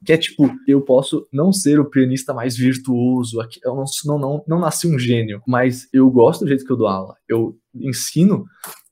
[0.04, 4.44] Que é tipo, eu posso não ser o pianista mais virtuoso, eu não, não, não,
[4.46, 7.16] não nasci um gênio, mas eu gosto do jeito que eu dou aula.
[7.28, 8.44] Eu ensino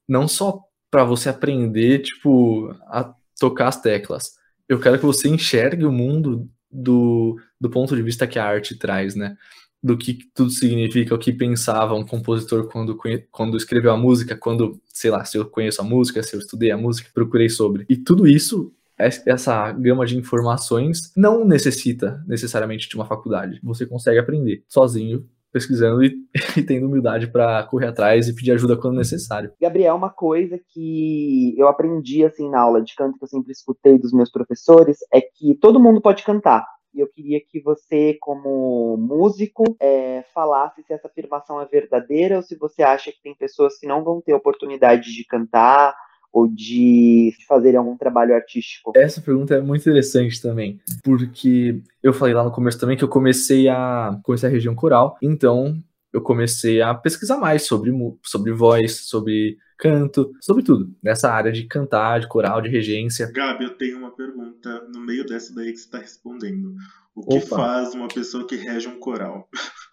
[0.08, 4.32] não só para você aprender, tipo, a tocar as teclas.
[4.68, 8.78] Eu quero que você enxergue o mundo do, do ponto de vista que a arte
[8.78, 9.36] traz, né?
[9.82, 12.98] do que tudo significa, o que pensava um compositor quando,
[13.30, 16.70] quando escreveu a música, quando, sei lá, se eu conheço a música, se eu estudei
[16.70, 17.86] a música, procurei sobre.
[17.88, 23.60] E tudo isso, essa gama de informações, não necessita necessariamente de uma faculdade.
[23.62, 26.14] Você consegue aprender sozinho, pesquisando e,
[26.56, 29.52] e tendo humildade para correr atrás e pedir ajuda quando necessário.
[29.60, 33.98] Gabriel, uma coisa que eu aprendi assim na aula de canto que eu sempre escutei
[33.98, 38.96] dos meus professores é que todo mundo pode cantar e eu queria que você, como
[38.96, 43.78] músico, é, falasse se essa afirmação é verdadeira ou se você acha que tem pessoas
[43.78, 45.94] que não vão ter oportunidade de cantar
[46.32, 48.92] ou de fazer algum trabalho artístico?
[48.94, 53.08] Essa pergunta é muito interessante também, porque eu falei lá no começo também que eu
[53.08, 57.92] comecei a conhecer a região coral, então eu comecei a pesquisar mais sobre,
[58.24, 63.30] sobre voz, sobre canto, sobre tudo, nessa área de cantar, de coral, de regência.
[63.32, 66.74] Gabi, eu tenho uma pergunta no meio dessa daí que você está respondendo.
[67.14, 67.56] O que Opa.
[67.56, 69.48] faz uma pessoa que rege um coral?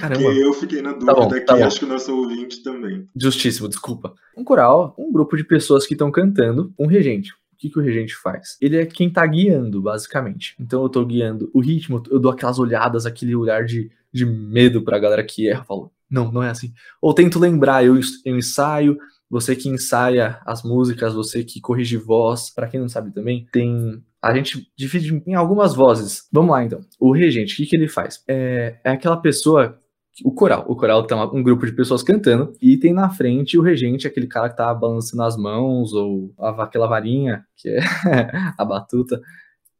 [0.00, 0.22] Caramba.
[0.22, 3.06] Porque eu fiquei na dúvida tá bom, aqui, tá acho que o nosso ouvinte também.
[3.14, 4.14] Justíssimo, desculpa.
[4.36, 7.32] Um coral, um grupo de pessoas que estão cantando, um regente.
[7.32, 8.56] O que, que o regente faz?
[8.60, 10.54] Ele é quem tá guiando, basicamente.
[10.58, 14.82] Então eu tô guiando o ritmo, eu dou aquelas olhadas, aquele olhar de, de medo
[14.82, 15.64] pra galera que erra.
[15.64, 16.72] Falo, não, não é assim.
[17.00, 18.98] Ou tento lembrar, eu, eu ensaio,
[19.32, 24.04] você que ensaia as músicas, você que corrige voz, para quem não sabe também, tem
[24.20, 26.28] a gente divide em algumas vozes.
[26.30, 26.80] Vamos lá então.
[27.00, 28.22] O regente, o que, que ele faz?
[28.28, 29.80] É, é aquela pessoa
[30.22, 30.66] o coral.
[30.68, 34.26] O coral tem um grupo de pessoas cantando e tem na frente o regente, aquele
[34.26, 37.80] cara que tá balançando as mãos ou aquela varinha, que é
[38.58, 39.18] a batuta.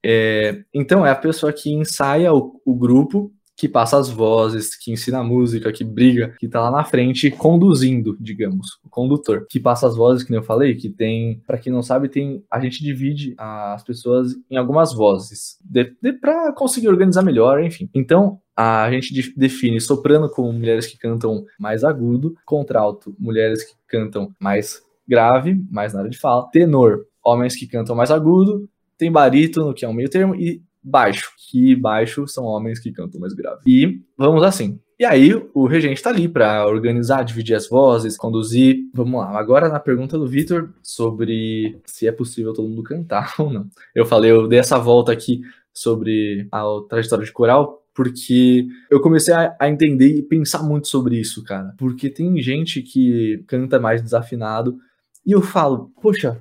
[0.02, 3.30] É, então é a pessoa que ensaia o, o grupo
[3.62, 8.16] que passa as vozes, que ensina música, que briga, que tá lá na frente conduzindo,
[8.18, 11.72] digamos, o condutor, que passa as vozes, que nem eu falei, que tem, para quem
[11.72, 16.88] não sabe, tem a gente divide as pessoas em algumas vozes, de, de para conseguir
[16.88, 17.88] organizar melhor, enfim.
[17.94, 24.34] Então, a gente define soprano como mulheres que cantam mais agudo, contralto, mulheres que cantam
[24.40, 29.72] mais grave, mais na área de fala, tenor, homens que cantam mais agudo, tem barítono,
[29.72, 33.60] que é um meio termo, e baixo, que baixo são homens que cantam mais grave.
[33.66, 34.80] E vamos assim.
[34.98, 38.78] E aí, o regente está ali para organizar, dividir as vozes, conduzir.
[38.94, 39.36] Vamos lá.
[39.36, 43.68] Agora, na pergunta do Vitor sobre se é possível todo mundo cantar ou não.
[43.94, 45.40] Eu falei, eu dei essa volta aqui
[45.72, 51.18] sobre a trajetória de coral, porque eu comecei a, a, entender e pensar muito sobre
[51.18, 51.74] isso, cara.
[51.78, 54.78] Porque tem gente que canta mais desafinado
[55.26, 56.40] e eu falo, poxa,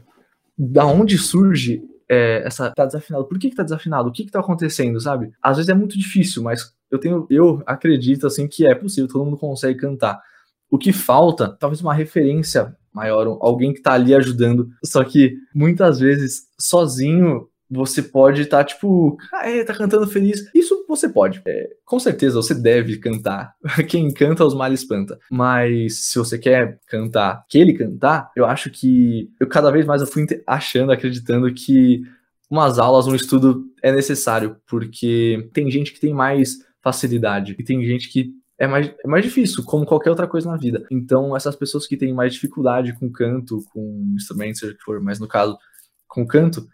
[0.58, 3.24] da onde surge é, essa tá desafinado.
[3.24, 4.10] Por que, que tá desafinado?
[4.10, 5.32] O que, que tá acontecendo, sabe?
[5.42, 9.24] Às vezes é muito difícil, mas eu tenho, eu acredito assim que é possível, todo
[9.24, 10.22] mundo consegue cantar.
[10.70, 14.68] O que falta, talvez uma referência maior, alguém que tá ali ajudando.
[14.84, 20.44] Só que muitas vezes sozinho você pode estar, tá, tipo, ah, é, tá cantando feliz.
[20.54, 21.42] Isso você pode.
[21.48, 23.54] É, com certeza você deve cantar.
[23.88, 25.18] Quem canta, os males espanta.
[25.32, 30.02] Mas se você quer cantar, que ele cantar, eu acho que eu cada vez mais
[30.02, 32.02] eu fui achando, acreditando que
[32.50, 37.86] umas aulas, um estudo é necessário, porque tem gente que tem mais facilidade e tem
[37.86, 40.86] gente que é mais, é mais difícil, como qualquer outra coisa na vida.
[40.92, 45.02] Então, essas pessoas que têm mais dificuldade com canto, com instrumentos, seja o que for,
[45.02, 45.58] mas no caso,
[46.08, 46.68] com canto,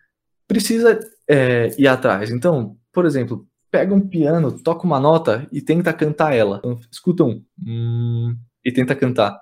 [0.48, 2.32] precisa é, ir atrás.
[2.32, 6.58] Então, por exemplo, pega um piano, toca uma nota e tenta cantar ela.
[6.60, 9.40] Então, escuta um hum, e tenta cantar.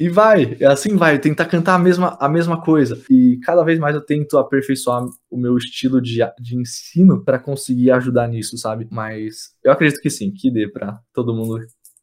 [0.00, 3.02] E vai, é assim vai, tentar cantar a mesma, a mesma coisa.
[3.10, 7.90] E cada vez mais eu tento aperfeiçoar o meu estilo de, de ensino para conseguir
[7.90, 8.86] ajudar nisso, sabe?
[8.92, 11.58] Mas eu acredito que sim, que dê para todo mundo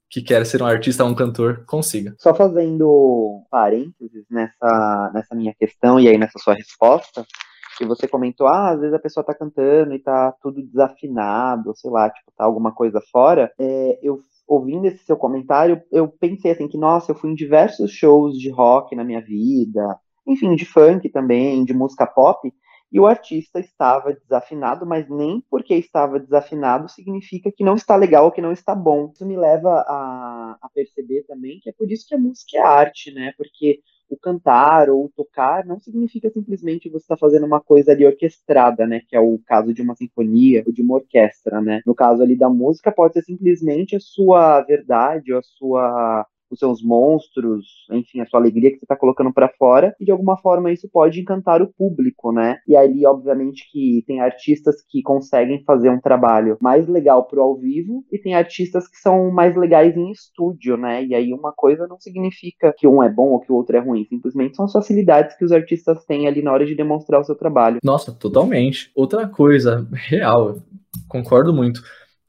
[0.09, 2.15] que quer ser um artista ou um cantor consiga.
[2.17, 7.25] Só fazendo parênteses nessa, nessa minha questão e aí nessa sua resposta,
[7.77, 11.91] que você comentou, ah, às vezes a pessoa tá cantando e tá tudo desafinado, sei
[11.91, 13.51] lá, tipo, tá alguma coisa fora.
[13.59, 17.91] É, eu ouvindo esse seu comentário, eu pensei assim que, nossa, eu fui em diversos
[17.91, 22.51] shows de rock na minha vida, enfim, de funk também, de música pop,
[22.95, 28.23] e o artista estava desafinado, mas nem porque estava desafinado significa que não está legal
[28.23, 29.11] ou que não está bom.
[29.13, 32.61] Isso me leva a, a perceber também que é por isso que a música é
[32.61, 33.33] arte, né?
[33.35, 37.91] Porque o cantar ou o tocar não significa simplesmente você estar tá fazendo uma coisa
[37.91, 39.01] ali orquestrada, né?
[39.09, 41.81] Que é o caso de uma sinfonia ou de uma orquestra, né?
[41.85, 46.59] No caso ali da música, pode ser simplesmente a sua verdade ou a sua os
[46.59, 50.37] seus monstros, enfim, a sua alegria que você está colocando para fora, e de alguma
[50.37, 52.57] forma isso pode encantar o público, né?
[52.67, 57.57] E ali, obviamente, que tem artistas que conseguem fazer um trabalho mais legal pro ao
[57.57, 61.03] vivo, e tem artistas que são mais legais em estúdio, né?
[61.03, 63.79] E aí uma coisa não significa que um é bom ou que o outro é
[63.79, 67.23] ruim, simplesmente são as facilidades que os artistas têm ali na hora de demonstrar o
[67.23, 67.79] seu trabalho.
[67.83, 68.91] Nossa, totalmente.
[68.95, 70.57] Outra coisa, real,
[71.07, 71.81] concordo muito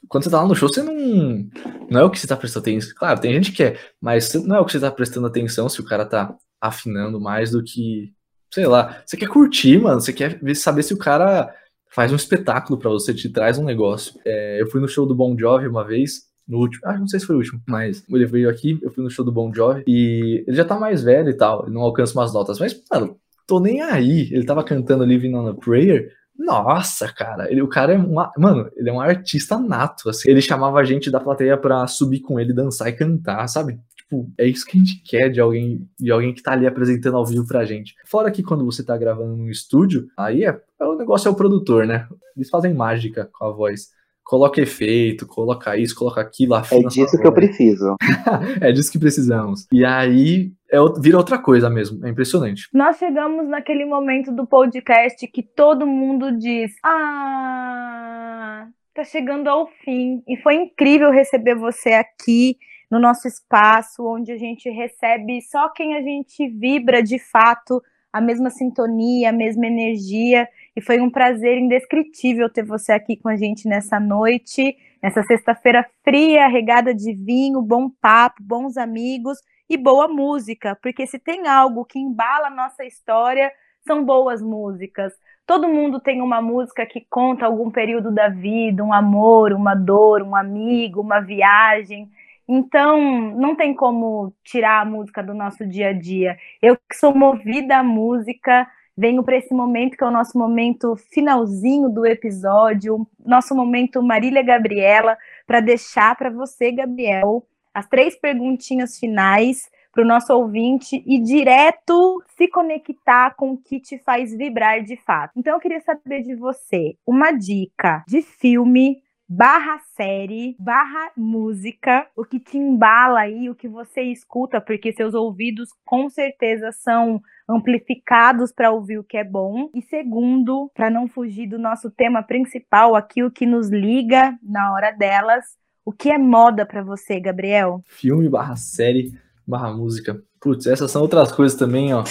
[0.09, 1.49] quando você tá lá no show, você não.
[1.91, 2.95] Não é o que você tá prestando atenção.
[2.97, 5.81] Claro, tem gente que é, mas não é o que você tá prestando atenção se
[5.81, 8.13] o cara tá afinando mais do que.
[8.53, 9.03] Sei lá.
[9.05, 10.01] Você quer curtir, mano.
[10.01, 11.53] Você quer saber se o cara
[11.91, 14.21] faz um espetáculo para você, te traz um negócio.
[14.25, 16.27] É, eu fui no show do Bon Jovi uma vez.
[16.47, 19.03] No último, ah, não sei se foi o último, mas ele veio aqui, eu fui
[19.03, 21.81] no show do Bon Jovi e ele já tá mais velho e tal, ele não
[21.81, 24.29] alcança umas notas, mas, mano, tô nem aí.
[24.33, 28.71] Ele tava cantando Living on a Prayer, nossa, cara, ele, o cara é um, mano,
[28.77, 30.31] ele é um artista nato, assim.
[30.31, 33.79] Ele chamava a gente da plateia pra subir com ele, dançar e cantar, sabe?
[33.97, 37.17] Tipo, é isso que a gente quer de alguém, de alguém que tá ali apresentando
[37.17, 37.95] ao vivo pra gente.
[38.07, 41.35] Fora que quando você tá gravando no estúdio, aí é, é o negócio é o
[41.35, 42.07] produtor, né?
[42.37, 43.89] Eles fazem mágica com a voz
[44.27, 46.83] coloca efeito, coloca isso, coloca aquilo, afina.
[46.83, 47.95] É disso que eu preciso.
[48.61, 49.69] é disso que precisamos.
[49.73, 52.05] E aí é, vira outra coisa mesmo.
[52.05, 52.69] É impressionante.
[52.75, 60.23] Nós chegamos naquele momento do podcast que todo mundo diz: Ah, tá chegando ao fim.
[60.27, 62.57] E foi incrível receber você aqui
[62.91, 67.81] no nosso espaço, onde a gente recebe só quem a gente vibra de fato,
[68.13, 70.49] a mesma sintonia, a mesma energia.
[70.77, 75.89] E foi um prazer indescritível ter você aqui com a gente nessa noite, nessa sexta-feira
[76.05, 79.39] fria, regada de vinho, bom papo, bons amigos
[79.71, 83.51] e boa música, porque se tem algo que embala a nossa história,
[83.87, 85.15] são boas músicas.
[85.47, 90.23] Todo mundo tem uma música que conta algum período da vida, um amor, uma dor,
[90.23, 92.11] um amigo, uma viagem.
[92.47, 93.01] Então,
[93.35, 96.37] não tem como tirar a música do nosso dia a dia.
[96.61, 100.97] Eu que sou movida à música, venho para esse momento que é o nosso momento
[100.97, 105.17] finalzinho do episódio, nosso momento Marília Gabriela,
[105.47, 107.45] para deixar para você, Gabriel,
[107.75, 113.81] as três perguntinhas finais para o nosso ouvinte e direto se conectar com o que
[113.81, 115.33] te faz vibrar de fato.
[115.37, 122.25] Então eu queria saber de você uma dica de filme barra série, barra música, o
[122.25, 128.53] que te embala aí, o que você escuta, porque seus ouvidos com certeza são amplificados
[128.53, 129.71] para ouvir o que é bom.
[129.75, 134.73] E segundo, para não fugir do nosso tema principal, aqui o que nos liga na
[134.73, 135.45] hora delas,
[135.85, 137.83] o que é moda para você, Gabriel?
[137.87, 139.13] Filme barra série
[139.47, 140.21] barra música.
[140.41, 142.03] Putz, essas são outras coisas também, ó,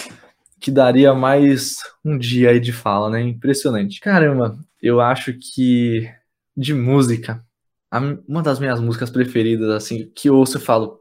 [0.60, 3.22] que daria mais um dia aí de fala, né?
[3.22, 4.00] Impressionante.
[4.00, 6.10] Caramba, eu acho que
[6.56, 7.44] de música,
[8.28, 11.00] uma das minhas músicas preferidas, assim, que ouço e falo,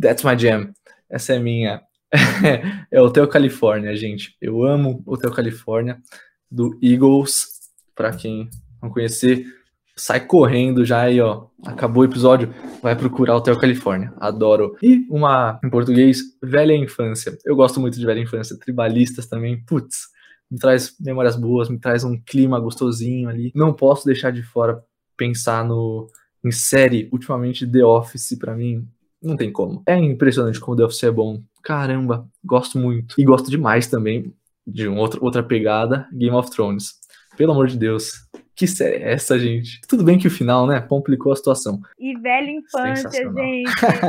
[0.00, 0.72] That's my jam.
[1.08, 1.82] Essa é minha.
[2.90, 4.36] é Hotel California, gente.
[4.40, 5.98] Eu amo Hotel California
[6.50, 7.60] do Eagles.
[7.94, 8.48] Para quem
[8.82, 9.44] não conhecer,
[9.94, 11.46] sai correndo já aí, ó.
[11.64, 12.52] Acabou o episódio,
[12.82, 14.12] vai procurar Hotel California.
[14.18, 14.76] Adoro.
[14.82, 17.36] E uma em português, Velha Infância.
[17.44, 18.58] Eu gosto muito de Velha Infância.
[18.58, 19.62] Tribalistas também.
[19.64, 20.08] Putz,
[20.52, 23.50] me traz memórias boas, me traz um clima gostosinho ali.
[23.54, 24.84] Não posso deixar de fora
[25.16, 26.08] pensar no
[26.44, 27.08] em série.
[27.10, 28.86] Ultimamente, The Office, para mim,
[29.22, 29.82] não tem como.
[29.86, 31.42] É impressionante como The Office é bom.
[31.62, 33.14] Caramba, gosto muito.
[33.18, 34.34] E gosto demais também.
[34.66, 36.96] de um outro, outra pegada, Game of Thrones.
[37.36, 38.12] Pelo amor de Deus.
[38.62, 39.80] Que série é essa, gente?
[39.88, 41.80] Tudo bem que o final, né, complicou a situação.
[41.98, 43.64] E velha infância, gente.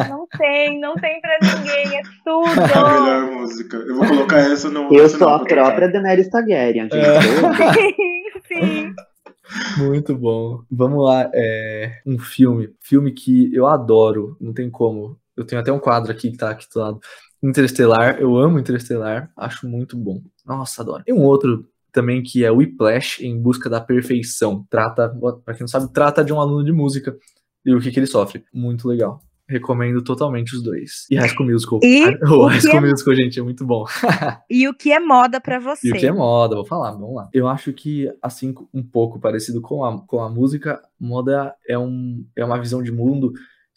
[0.08, 2.52] Não tem, não tem pra ninguém, é tudo.
[2.52, 3.78] A melhor música.
[3.78, 4.94] Eu vou colocar essa no.
[4.94, 6.96] Eu sou a própria Daenerys Targaryen, gente.
[6.96, 7.20] É.
[7.74, 8.94] Sim, sim.
[9.80, 10.62] Muito bom.
[10.70, 15.18] Vamos lá, é um filme, filme que eu adoro, não tem como.
[15.36, 17.00] Eu tenho até um quadro aqui que tá aqui do lado.
[17.42, 20.22] Interestelar, eu amo Interestelar, acho muito bom.
[20.46, 21.04] Nossa, adoro.
[21.08, 24.66] E um outro também que é Whiplash em busca da perfeição.
[24.70, 25.10] Trata,
[25.46, 27.16] para quem não sabe, trata de um aluno de música
[27.64, 28.44] e o que, que ele sofre.
[28.54, 29.22] Muito legal.
[29.48, 31.06] Recomendo totalmente os dois.
[31.12, 31.80] E High School Musical.
[31.84, 32.82] E o High School é...
[32.82, 33.86] Musical, gente, é muito bom.
[34.50, 35.88] e o que é moda para você?
[35.88, 37.30] E o que é moda, vou falar, vamos lá.
[37.32, 42.26] Eu acho que, assim, um pouco parecido com a, com a música, moda é, um,
[42.36, 43.32] é uma visão de mundo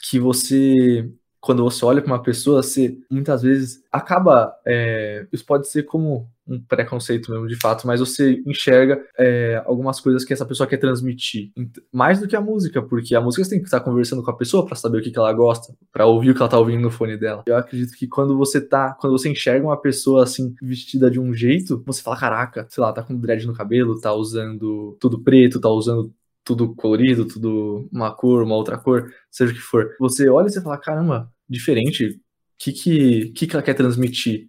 [0.09, 4.53] que você quando você olha para uma pessoa, você muitas vezes acaba.
[4.67, 10.01] É, isso pode ser como um preconceito mesmo, de fato, mas você enxerga é, algumas
[10.01, 11.51] coisas que essa pessoa quer transmitir.
[11.93, 14.37] Mais do que a música, porque a música você tem que estar conversando com a
[14.37, 16.81] pessoa para saber o que, que ela gosta, para ouvir o que ela tá ouvindo
[16.81, 17.43] no fone dela.
[17.47, 18.97] Eu acredito que quando você tá.
[19.01, 22.93] Quando você enxerga uma pessoa assim, vestida de um jeito, você fala: caraca, sei lá,
[22.93, 26.13] tá com dread no cabelo, tá usando tudo preto, tá usando
[26.45, 29.91] tudo colorido, tudo uma cor, uma outra cor, seja o que for.
[29.99, 32.07] Você olha e você fala, caramba, diferente.
[32.07, 32.19] O
[32.59, 34.49] que, que, que, que ela quer transmitir?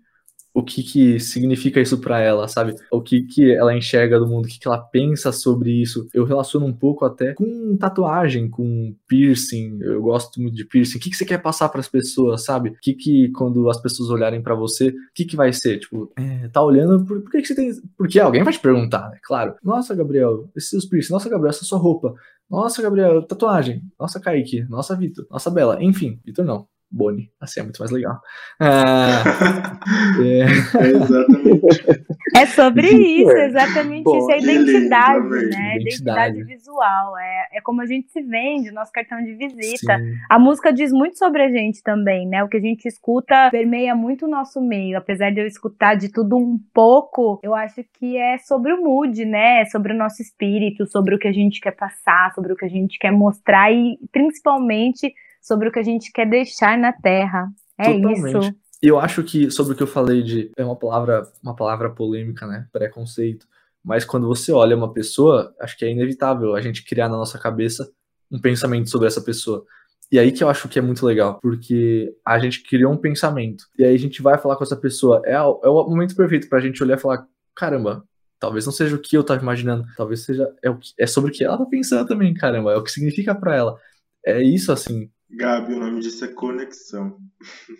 [0.57, 2.73] O que, que significa isso para ela, sabe?
[2.91, 6.09] O que, que ela enxerga do mundo, o que, que ela pensa sobre isso.
[6.11, 9.77] Eu relaciono um pouco até com tatuagem, com piercing.
[9.79, 10.97] Eu gosto muito de piercing.
[10.97, 12.69] O que, que você quer passar para as pessoas, sabe?
[12.69, 15.77] O que, que quando as pessoas olharem para você, o que, que vai ser?
[15.77, 17.71] Tipo, é, tá olhando, por, por que, que você tem.
[17.95, 19.19] Porque alguém vai te perguntar, né?
[19.21, 19.53] Claro.
[19.63, 21.13] Nossa, Gabriel, esses seus piercing.
[21.13, 22.15] Nossa, Gabriel, essa sua roupa.
[22.49, 23.83] Nossa, Gabriel, tatuagem.
[23.99, 24.63] Nossa, Kaique.
[24.67, 25.27] Nossa, Vitor.
[25.29, 25.77] Nossa, Bela.
[25.83, 26.67] Enfim, Vitor não.
[26.89, 27.29] Boni.
[27.39, 28.19] Assim é muito mais legal.
[28.59, 29.23] Ah,
[30.19, 30.39] é...
[30.39, 30.87] é...
[30.87, 32.07] exatamente.
[32.35, 34.31] É sobre isso, exatamente Pô, isso.
[34.31, 35.75] É identidade, lindo, né?
[35.75, 35.81] Identidade.
[35.81, 37.17] identidade visual.
[37.17, 39.97] É, é como a gente se vende, nosso cartão de visita.
[39.97, 40.13] Sim.
[40.29, 42.43] A música diz muito sobre a gente também, né?
[42.43, 44.97] O que a gente escuta permeia muito o nosso meio.
[44.97, 49.23] Apesar de eu escutar de tudo um pouco, eu acho que é sobre o mood,
[49.25, 49.61] né?
[49.61, 52.65] É sobre o nosso espírito, sobre o que a gente quer passar, sobre o que
[52.65, 57.47] a gente quer mostrar e principalmente sobre o que a gente quer deixar na Terra.
[57.77, 58.37] É Totalmente.
[58.37, 58.55] isso.
[58.81, 62.45] Eu acho que sobre o que eu falei de é uma palavra, uma palavra polêmica,
[62.45, 62.67] né?
[62.71, 63.47] Preconceito.
[63.83, 67.39] Mas quando você olha uma pessoa, acho que é inevitável a gente criar na nossa
[67.39, 67.89] cabeça
[68.31, 69.65] um pensamento sobre essa pessoa.
[70.11, 73.65] E aí que eu acho que é muito legal, porque a gente criou um pensamento.
[73.77, 75.21] E aí a gente vai falar com essa pessoa.
[75.25, 77.25] É, é o momento perfeito pra gente olhar e falar:
[77.55, 78.03] caramba,
[78.39, 79.85] talvez não seja o que eu tava imaginando.
[79.97, 80.53] Talvez seja.
[80.63, 82.73] É, o que, é sobre o que ela tá pensando também, caramba.
[82.73, 83.77] É o que significa para ela.
[84.25, 85.09] É isso, assim.
[85.29, 87.17] Gabi, o nome disso é conexão.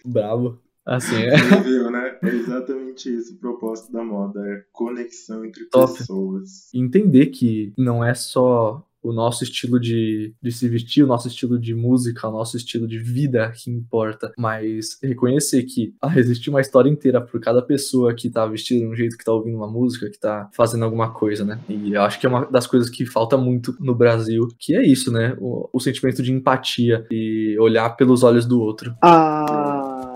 [0.06, 0.60] Bravo.
[0.86, 1.38] Assim é.
[1.38, 2.18] Você viu, né?
[2.24, 5.98] É exatamente isso o propósito da moda, é conexão entre Top.
[5.98, 6.74] pessoas.
[6.74, 11.60] Entender que não é só o nosso estilo de, de se vestir, o nosso estilo
[11.60, 16.62] de música, o nosso estilo de vida que importa, mas reconhecer que ah, existe uma
[16.62, 19.70] história inteira por cada pessoa que tá vestida de um jeito, que tá ouvindo uma
[19.70, 21.60] música, que tá fazendo alguma coisa, né?
[21.70, 24.86] E eu acho que é uma das coisas que falta muito no Brasil, que é
[24.86, 25.36] isso, né?
[25.40, 28.96] O, o sentimento de empatia e olhar pelos olhos do outro.
[29.02, 29.27] Ah,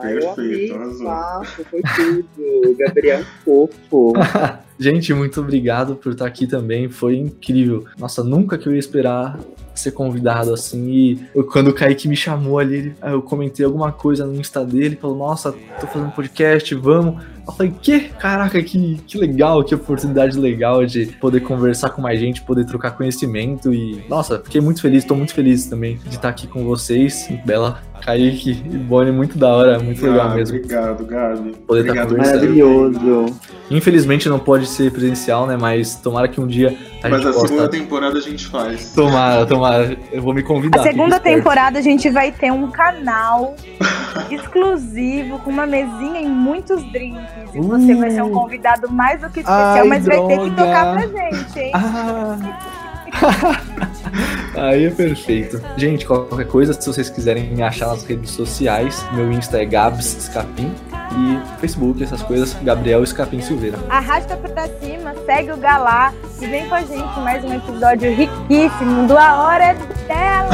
[0.02, 2.76] Perfeito, eu amei, foi tudo.
[2.78, 4.14] Gabriel fofo.
[4.80, 6.90] Gente, muito obrigado por estar aqui também.
[6.90, 7.86] Foi incrível.
[8.00, 9.38] Nossa, nunca que eu ia esperar
[9.76, 10.90] ser convidado assim.
[10.90, 14.96] E eu, quando o Kaique me chamou ali, eu comentei alguma coisa no Insta dele,
[14.96, 17.24] falou: Nossa, tô fazendo podcast, vamos.
[17.46, 18.00] Eu falei, que?
[18.10, 22.92] Caraca, que, que legal, que oportunidade legal de poder conversar com mais gente, poder trocar
[22.92, 27.28] conhecimento e, nossa, fiquei muito feliz, tô muito feliz também de estar aqui com vocês.
[27.46, 30.58] Bela, Kaique e Bonnie, muito da hora, muito legal mesmo.
[30.58, 31.52] Obrigado, Gabi.
[31.68, 32.36] Poder obrigado, estar conversando.
[32.36, 33.40] Maravilhoso.
[33.70, 35.58] Infelizmente não pode ser presencial, né?
[35.60, 37.48] Mas tomara que um dia a Mas gente a possa...
[37.48, 38.94] segunda temporada a gente faz.
[38.94, 39.98] Tomara, tomara.
[40.12, 40.82] Eu vou me convidar.
[40.82, 43.56] A segunda temporada a gente vai ter um canal
[44.30, 47.22] exclusivo com uma mesinha e muitos drinks.
[47.54, 47.64] E uh.
[47.64, 50.22] você vai ser um convidado mais do que especial, Ai, mas droga.
[50.28, 51.72] vai ter que tocar pra gente, hein?
[51.74, 52.38] Ah.
[54.56, 55.62] Aí é perfeito.
[55.78, 60.16] Gente, qualquer coisa, se vocês quiserem me achar nas redes sociais, meu Insta é Gabs
[60.18, 60.74] Escapim
[61.14, 63.78] e Facebook, essas coisas, Gabriel Escapim Silveira.
[63.90, 69.08] Arrasta pra cima, segue o Galá e vem com a gente mais um episódio riquíssimo
[69.08, 69.76] do A Hora
[70.08, 70.50] Dela!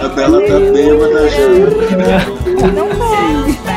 [0.00, 2.68] A Bela tá bêbada já.
[2.72, 3.72] Não foi.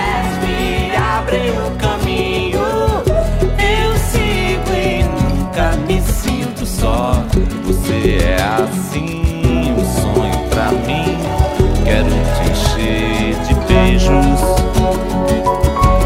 [0.98, 7.24] Abre o caminho, eu sigo e nunca me sinto só
[8.12, 9.24] é assim
[9.72, 11.18] um sonho pra mim.
[11.84, 14.42] Quero te encher de beijos.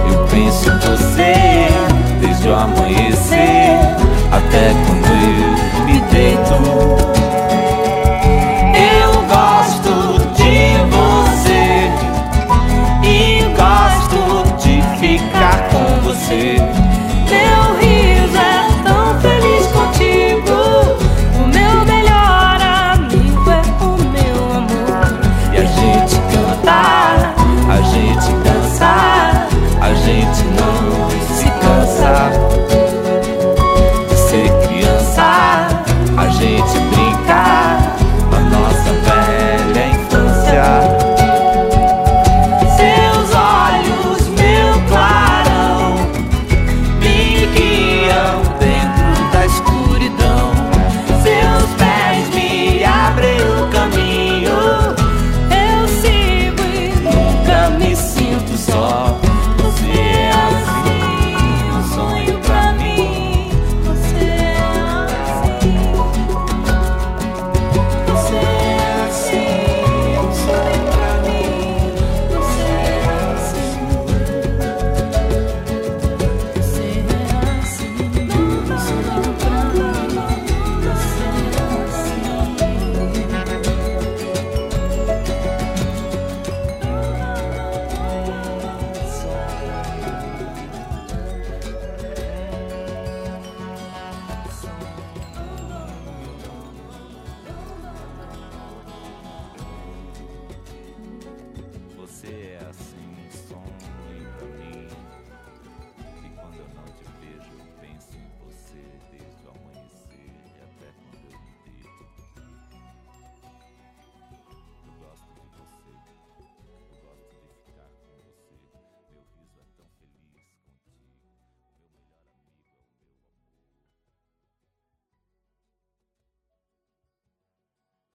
[0.09, 1.67] Eu penso em você
[2.21, 3.77] desde o amanhecer
[4.31, 7.18] até quando eu me deito.